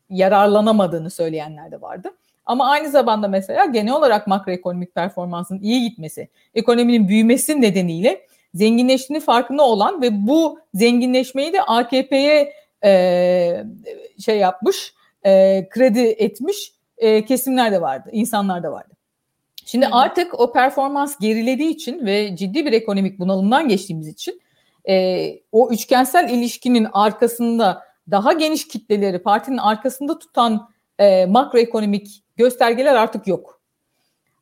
[0.09, 2.09] yararlanamadığını söyleyenler de vardı.
[2.45, 9.63] Ama aynı zamanda mesela genel olarak makroekonomik performansın iyi gitmesi, ekonominin büyümesi nedeniyle zenginleştiğini farkında
[9.63, 13.63] olan ve bu zenginleşmeyi de AKP'ye e,
[14.25, 14.93] şey yapmış,
[15.25, 18.93] e, kredi etmiş e, kesimler de vardı, insanlar da vardı.
[19.65, 19.95] Şimdi evet.
[19.95, 24.41] artık o performans gerilediği için ve ciddi bir ekonomik bunalımdan geçtiğimiz için
[24.89, 30.69] e, o üçgensel ilişkinin arkasında daha geniş kitleleri partinin arkasında tutan
[30.99, 33.61] e, makroekonomik göstergeler artık yok.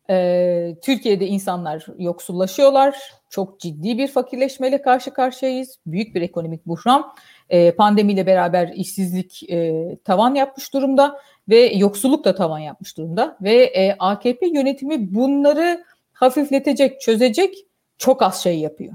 [0.10, 2.96] E, Türkiye'de insanlar yoksullaşıyorlar.
[3.30, 5.78] Çok ciddi bir fakirleşmeyle karşı karşıyayız.
[5.86, 7.14] Büyük bir ekonomik buhran.
[7.50, 11.20] E, pandemiyle beraber işsizlik e, tavan yapmış durumda
[11.50, 13.38] ve yoksulluk da tavan yapmış durumda.
[13.42, 15.84] Ve e, AKP yönetimi bunları
[16.14, 17.56] hafifletecek, çözecek
[17.98, 18.94] çok az şey yapıyor.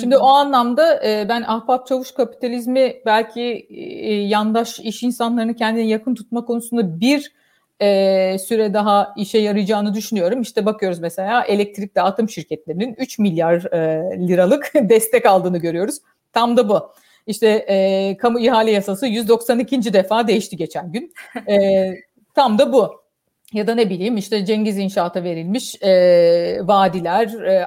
[0.00, 6.14] Şimdi o anlamda e, ben ahbap çavuş kapitalizmi belki e, yandaş iş insanlarını kendine yakın
[6.14, 7.32] tutma konusunda bir
[7.80, 10.40] e, süre daha işe yarayacağını düşünüyorum.
[10.40, 15.98] İşte bakıyoruz mesela elektrik dağıtım şirketlerinin 3 milyar e, liralık destek aldığını görüyoruz.
[16.32, 16.92] Tam da bu.
[17.26, 19.92] İşte e, kamu ihale yasası 192.
[19.92, 21.14] defa değişti geçen gün.
[21.48, 21.94] E,
[22.34, 23.06] tam da bu.
[23.52, 27.66] Ya da ne bileyim işte Cengiz İnşaat'a verilmiş e, vadiler, e,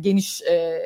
[0.00, 0.82] geniş e,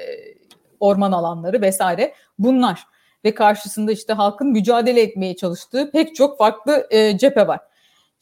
[0.80, 2.84] orman alanları vesaire bunlar.
[3.24, 7.60] Ve karşısında işte halkın mücadele etmeye çalıştığı pek çok farklı e, cephe var.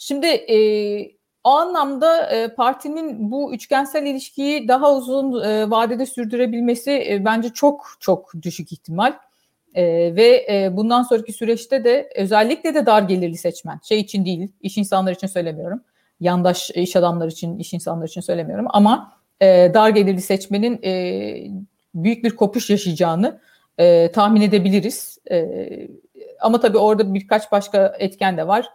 [0.04, 0.56] Şimdi e,
[1.44, 7.96] o anlamda e, partinin bu üçgensel ilişkiyi daha uzun e, vadede sürdürebilmesi e, bence çok
[8.00, 9.12] çok düşük ihtimal.
[9.74, 9.84] E,
[10.16, 14.78] ve e, bundan sonraki süreçte de özellikle de dar gelirli seçmen, şey için değil, iş
[14.78, 15.82] insanları için söylemiyorum,
[16.20, 20.92] yandaş iş adamları için, iş insanları için söylemiyorum ama e, dar gelirli seçmenin e,
[21.94, 23.40] büyük bir kopuş yaşayacağını
[23.78, 25.18] e, tahmin edebiliriz.
[25.30, 25.48] E,
[26.40, 28.68] ama tabii orada birkaç başka etken de var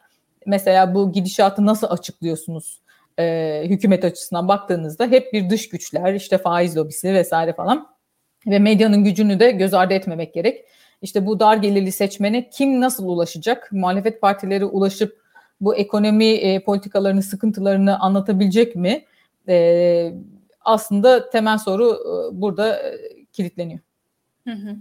[0.47, 2.81] mesela bu gidişatı nasıl açıklıyorsunuz
[3.19, 7.87] e, hükümet açısından baktığınızda hep bir dış güçler işte faiz lobisi vesaire falan
[8.47, 10.65] ve medyanın gücünü de göz ardı etmemek gerek.
[11.01, 13.71] İşte bu dar gelirli seçmene kim nasıl ulaşacak?
[13.71, 15.21] Muhalefet partileri ulaşıp
[15.61, 19.05] bu ekonomi e, politikalarını, sıkıntılarını anlatabilecek mi?
[19.47, 20.13] E,
[20.61, 22.97] aslında temel soru e, burada e,
[23.33, 23.79] kilitleniyor.
[24.43, 24.75] Hı hı.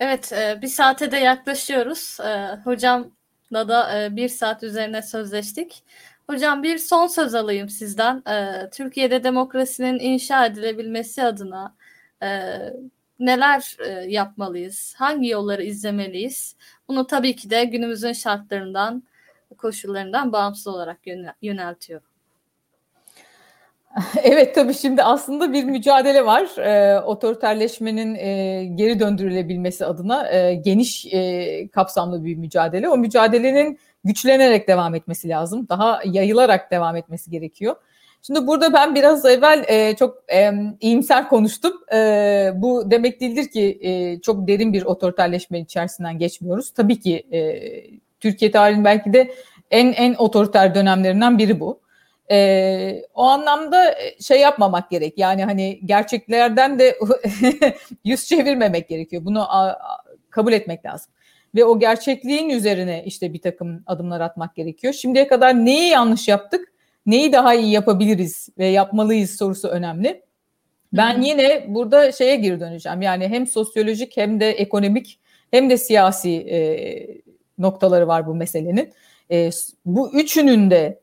[0.00, 2.18] Evet, e, bir saate de yaklaşıyoruz.
[2.64, 3.06] Hocamla
[3.54, 5.84] da bir saat üzerine sözleştik.
[6.30, 8.22] Hocam bir son söz alayım sizden.
[8.70, 11.74] Türkiye'de demokrasinin inşa edilebilmesi adına
[13.18, 13.76] neler
[14.06, 14.94] yapmalıyız?
[14.96, 16.56] Hangi yolları izlemeliyiz?
[16.88, 19.02] Bunu tabii ki de günümüzün şartlarından,
[19.58, 20.98] koşullarından bağımsız olarak
[21.42, 22.11] yöneltiyorum.
[24.22, 26.58] Evet tabii şimdi aslında bir mücadele var.
[26.58, 32.88] E, otoriterleşmenin e, geri döndürülebilmesi adına e, geniş e, kapsamlı bir mücadele.
[32.88, 35.66] O mücadelenin güçlenerek devam etmesi lazım.
[35.68, 37.76] Daha yayılarak devam etmesi gerekiyor.
[38.22, 41.72] Şimdi burada ben biraz evvel e, çok e, iyimser konuştum.
[41.94, 46.70] E, bu demek değildir ki e, çok derin bir otoriterleşme içerisinden geçmiyoruz.
[46.70, 47.60] Tabii ki e,
[48.20, 49.34] Türkiye tarihinin belki de
[49.70, 51.82] en en otoriter dönemlerinden biri bu.
[52.30, 55.18] E, o anlamda şey yapmamak gerek.
[55.18, 56.98] Yani hani gerçeklerden de
[58.04, 59.24] yüz çevirmemek gerekiyor.
[59.24, 61.12] Bunu a, a, kabul etmek lazım.
[61.54, 64.92] Ve o gerçekliğin üzerine işte bir takım adımlar atmak gerekiyor.
[64.92, 66.72] Şimdiye kadar neyi yanlış yaptık,
[67.06, 70.22] neyi daha iyi yapabiliriz ve yapmalıyız sorusu önemli.
[70.92, 73.02] Ben yine burada şeye geri döneceğim.
[73.02, 75.20] Yani hem sosyolojik hem de ekonomik
[75.50, 76.58] hem de siyasi e,
[77.58, 78.92] noktaları var bu meselenin.
[79.30, 79.50] E,
[79.84, 81.00] bu üçünün de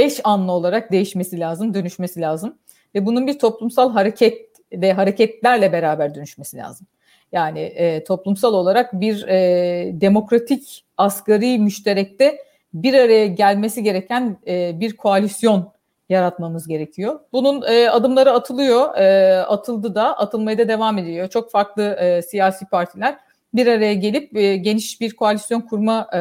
[0.00, 2.58] eş anlı olarak değişmesi lazım, dönüşmesi lazım.
[2.94, 6.86] Ve bunun bir toplumsal hareket ve hareketlerle beraber dönüşmesi lazım.
[7.32, 12.38] Yani e, toplumsal olarak bir e, demokratik asgari müşterekte
[12.74, 15.72] bir araya gelmesi gereken e, bir koalisyon
[16.08, 17.20] yaratmamız gerekiyor.
[17.32, 21.28] Bunun e, adımları atılıyor, e, atıldı da, atılmaya da devam ediyor.
[21.28, 23.18] Çok farklı e, siyasi partiler
[23.54, 26.18] bir araya gelip e, geniş bir koalisyon kurma e,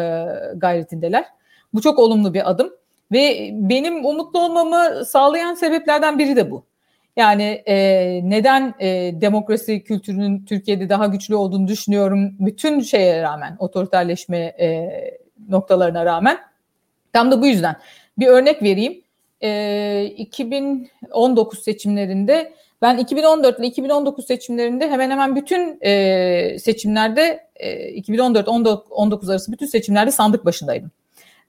[0.56, 1.26] gayretindeler.
[1.74, 2.77] Bu çok olumlu bir adım.
[3.12, 6.66] Ve benim umutlu olmamı sağlayan sebeplerden biri de bu.
[7.18, 7.76] Yani e,
[8.24, 14.90] neden e, demokrasi kültürünün Türkiye'de daha güçlü olduğunu düşünüyorum bütün şeye rağmen, otoriterleşme e,
[15.50, 16.38] noktalarına rağmen.
[17.14, 17.76] Tam da bu yüzden.
[18.20, 19.02] Bir örnek vereyim.
[19.42, 29.32] E, 2019 seçimlerinde ben 2014 ile 2019 seçimlerinde hemen hemen bütün e, seçimlerde e, 2014-19
[29.32, 30.92] arası bütün seçimlerde sandık başındaydım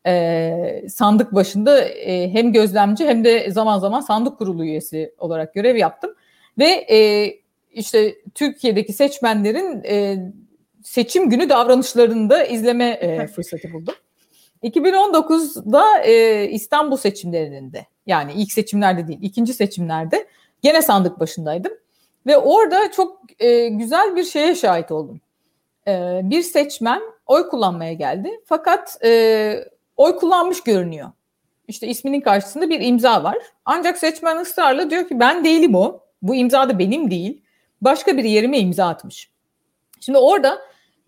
[0.08, 5.76] e, sandık başında e, hem gözlemci hem de zaman zaman sandık kurulu üyesi olarak görev
[5.76, 6.14] yaptım.
[6.58, 7.30] Ve e,
[7.72, 10.18] işte Türkiye'deki seçmenlerin e,
[10.84, 13.94] seçim günü davranışlarını da izleme e, fırsatı buldum.
[14.62, 20.26] 2019'da e, İstanbul seçimlerinde yani ilk seçimlerde değil ikinci seçimlerde
[20.62, 21.72] gene sandık başındaydım.
[22.26, 25.20] Ve orada çok e, güzel bir şeye şahit oldum.
[25.88, 28.40] E, bir seçmen oy kullanmaya geldi.
[28.44, 29.68] Fakat e,
[29.98, 31.10] oy kullanmış görünüyor.
[31.68, 33.38] İşte isminin karşısında bir imza var.
[33.64, 36.00] Ancak seçmen ısrarla diyor ki ben değilim o.
[36.22, 37.42] Bu imza da benim değil.
[37.80, 39.30] Başka bir yerime imza atmış.
[40.00, 40.58] Şimdi orada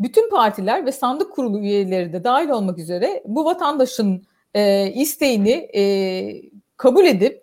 [0.01, 5.83] bütün partiler ve sandık kurulu üyeleri de dahil olmak üzere bu vatandaşın e, isteğini e,
[6.77, 7.43] kabul edip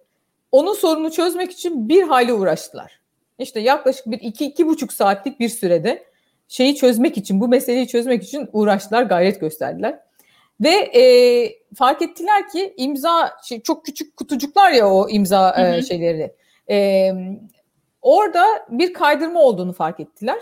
[0.52, 3.00] onun sorunu çözmek için bir hayli uğraştılar.
[3.39, 6.04] İşte yaklaşık bir iki, iki buçuk saatlik bir sürede
[6.48, 10.00] şeyi çözmek için, bu meseleyi çözmek için uğraştılar, gayret gösterdiler.
[10.62, 11.03] Ve e,
[11.76, 15.76] fark ettiler ki imza şey, çok küçük kutucuklar ya o imza hı hı.
[15.76, 16.34] E, şeyleri.
[16.70, 17.12] E,
[18.01, 20.39] orada bir kaydırma olduğunu fark ettiler.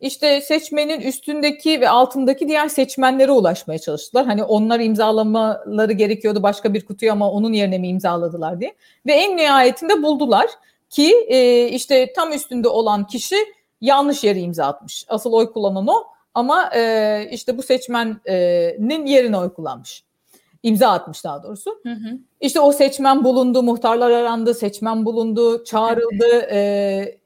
[0.00, 4.26] İşte seçmenin üstündeki ve altındaki diğer seçmenlere ulaşmaya çalıştılar.
[4.26, 8.74] Hani onlar imzalamaları gerekiyordu başka bir kutuyu ama onun yerine mi imzaladılar diye.
[9.06, 10.46] Ve en nihayetinde buldular
[10.90, 13.36] ki e, işte tam üstünde olan kişi
[13.80, 15.04] yanlış yere imza atmış.
[15.08, 16.04] Asıl oy kullanan o
[16.34, 20.04] ama e, işte bu seçmenin yerine oy kullanmış.
[20.62, 21.80] İmza atmış daha doğrusu.
[21.82, 22.18] Hı hı.
[22.40, 27.18] İşte o seçmen bulundu, muhtarlar arandı, seçmen bulundu, çağrıldı, e,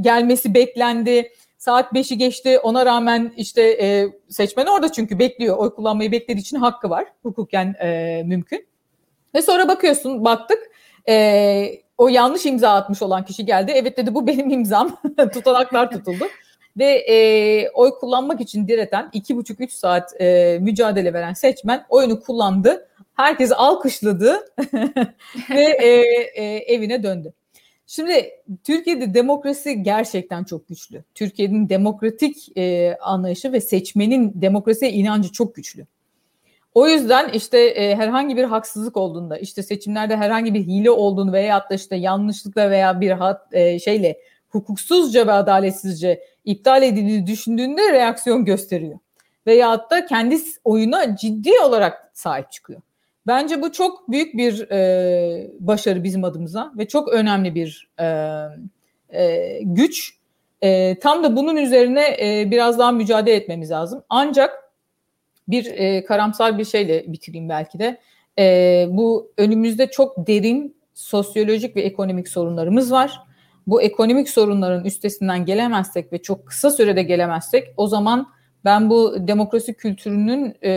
[0.00, 1.32] gelmesi beklendi.
[1.58, 5.56] Saat 5'i geçti ona rağmen işte e, seçmen orada çünkü bekliyor.
[5.56, 7.04] Oy kullanmayı beklediği için hakkı var.
[7.22, 8.66] Hukuken e, mümkün.
[9.34, 10.58] Ve sonra bakıyorsun baktık
[11.08, 13.72] e, o yanlış imza atmış olan kişi geldi.
[13.74, 14.96] Evet dedi bu benim imzam.
[15.32, 16.24] Tutanaklar tutuldu
[16.78, 22.20] ve e, oy kullanmak için direten iki buçuk üç saat e, mücadele veren seçmen oyunu
[22.20, 22.88] kullandı.
[23.14, 24.36] Herkes alkışladı
[25.50, 25.88] ve e,
[26.34, 27.32] e, evine döndü.
[27.86, 28.30] Şimdi
[28.64, 31.04] Türkiye'de demokrasi gerçekten çok güçlü.
[31.14, 35.86] Türkiye'nin demokratik e, anlayışı ve seçmenin demokrasiye inancı çok güçlü.
[36.74, 41.66] O yüzden işte e, herhangi bir haksızlık olduğunda, işte seçimlerde herhangi bir hile olduğunu veya
[41.70, 44.18] da işte yanlışlıkla veya bir hat, e, şeyle
[44.50, 48.98] hukuksuzca ve adaletsizce iptal edildiğini düşündüğünde reaksiyon gösteriyor.
[49.46, 52.80] Veyahut da kendi oyuna ciddi olarak sahip çıkıyor.
[53.26, 58.06] Bence bu çok büyük bir e, başarı bizim adımıza ve çok önemli bir e,
[59.10, 60.14] e, güç.
[60.62, 64.02] E, tam da bunun üzerine e, biraz daha mücadele etmemiz lazım.
[64.08, 64.72] Ancak
[65.48, 68.00] bir e, karamsar bir şeyle bitireyim belki de.
[68.38, 73.20] E, bu önümüzde çok derin sosyolojik ve ekonomik sorunlarımız var.
[73.70, 78.28] Bu ekonomik sorunların üstesinden gelemezsek ve çok kısa sürede gelemezsek o zaman
[78.64, 80.70] ben bu demokrasi kültürünün e,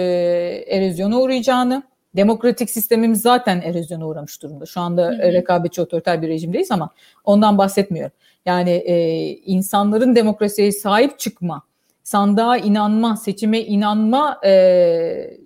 [0.67, 1.83] erozyona uğrayacağını,
[2.15, 4.65] demokratik sistemimiz zaten erozyona uğramış durumda.
[4.65, 5.33] Şu anda hı hı.
[5.33, 6.89] rekabetçi otoriter bir rejimdeyiz ama
[7.23, 8.11] ondan bahsetmiyorum.
[8.45, 11.63] Yani e, insanların demokrasiye sahip çıkma,
[12.03, 15.37] sandığa inanma, seçime inanma e,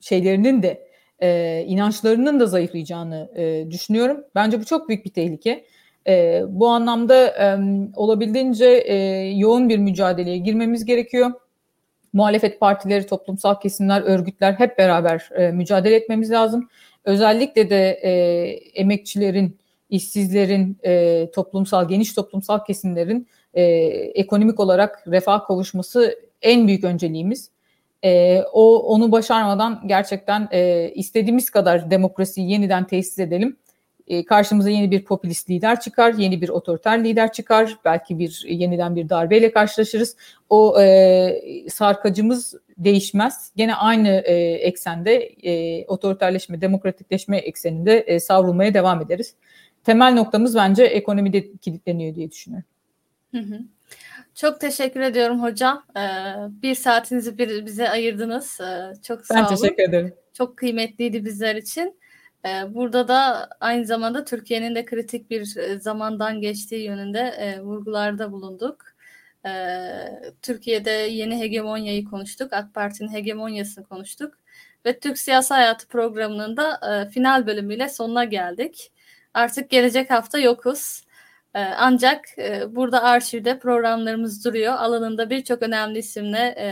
[0.00, 0.89] şeylerinin de
[1.22, 4.24] e, inançlarının da zayıflayacağını e, düşünüyorum.
[4.34, 5.64] Bence bu çok büyük bir tehlike.
[6.06, 7.58] E, bu anlamda e,
[7.96, 8.94] olabildiğince e,
[9.36, 11.30] yoğun bir mücadeleye girmemiz gerekiyor.
[12.12, 16.68] Muhalefet partileri, toplumsal kesimler, örgütler hep beraber e, mücadele etmemiz lazım.
[17.04, 18.10] Özellikle de e,
[18.80, 19.58] emekçilerin,
[19.90, 23.62] işsizlerin, e, toplumsal, geniş toplumsal kesimlerin e,
[24.14, 27.50] ekonomik olarak refah kavuşması en büyük önceliğimiz.
[28.04, 33.56] E, o onu başarmadan gerçekten e, istediğimiz kadar demokrasiyi yeniden tesis edelim.
[34.06, 38.96] E, karşımıza yeni bir popülist lider çıkar, yeni bir otoriter lider çıkar, belki bir yeniden
[38.96, 40.16] bir darbeyle karşılaşırız.
[40.48, 43.52] O e, sarkacımız değişmez.
[43.56, 49.34] Gene aynı e, eksende e, otoriterleşme, demokratikleşme ekseninde e, savrulmaya devam ederiz.
[49.84, 52.68] Temel noktamız bence ekonomide kilitleniyor diye düşünüyorum.
[53.30, 53.58] Hı hı.
[54.40, 55.84] Çok teşekkür ediyorum hocam.
[55.96, 56.00] Ee,
[56.62, 58.60] bir saatinizi bir, bize ayırdınız.
[58.60, 59.50] Ee, çok sağ ben olun.
[59.50, 60.14] Ben teşekkür ederim.
[60.32, 62.00] Çok kıymetliydi bizler için.
[62.46, 68.32] Ee, burada da aynı zamanda Türkiye'nin de kritik bir e, zamandan geçtiği yönünde e, vurgularda
[68.32, 68.84] bulunduk.
[69.46, 69.50] Ee,
[70.42, 72.52] Türkiye'de yeni hegemonyayı konuştuk.
[72.52, 74.34] AK Parti'nin hegemonyasını konuştuk.
[74.86, 78.92] Ve Türk Siyasi Hayatı programının da e, final bölümüyle sonuna geldik.
[79.34, 81.02] Artık gelecek hafta yokuz.
[81.54, 84.72] Ee, ancak e, burada arşivde programlarımız duruyor.
[84.72, 86.68] Alanında birçok önemli isimle e,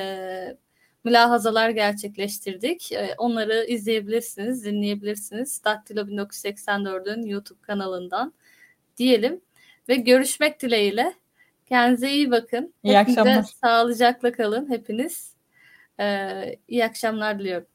[1.04, 2.92] mülahazalar gerçekleştirdik.
[2.92, 5.64] E, onları izleyebilirsiniz, dinleyebilirsiniz.
[5.64, 8.32] Daktilo 1984'ün YouTube kanalından
[8.96, 9.40] diyelim.
[9.88, 11.14] Ve görüşmek dileğiyle.
[11.68, 12.74] Kendinize iyi bakın.
[12.82, 13.42] İyi Hepinize akşamlar.
[13.42, 15.34] Sağlıcakla kalın hepiniz.
[16.00, 17.66] Ee, iyi akşamlar diliyorum.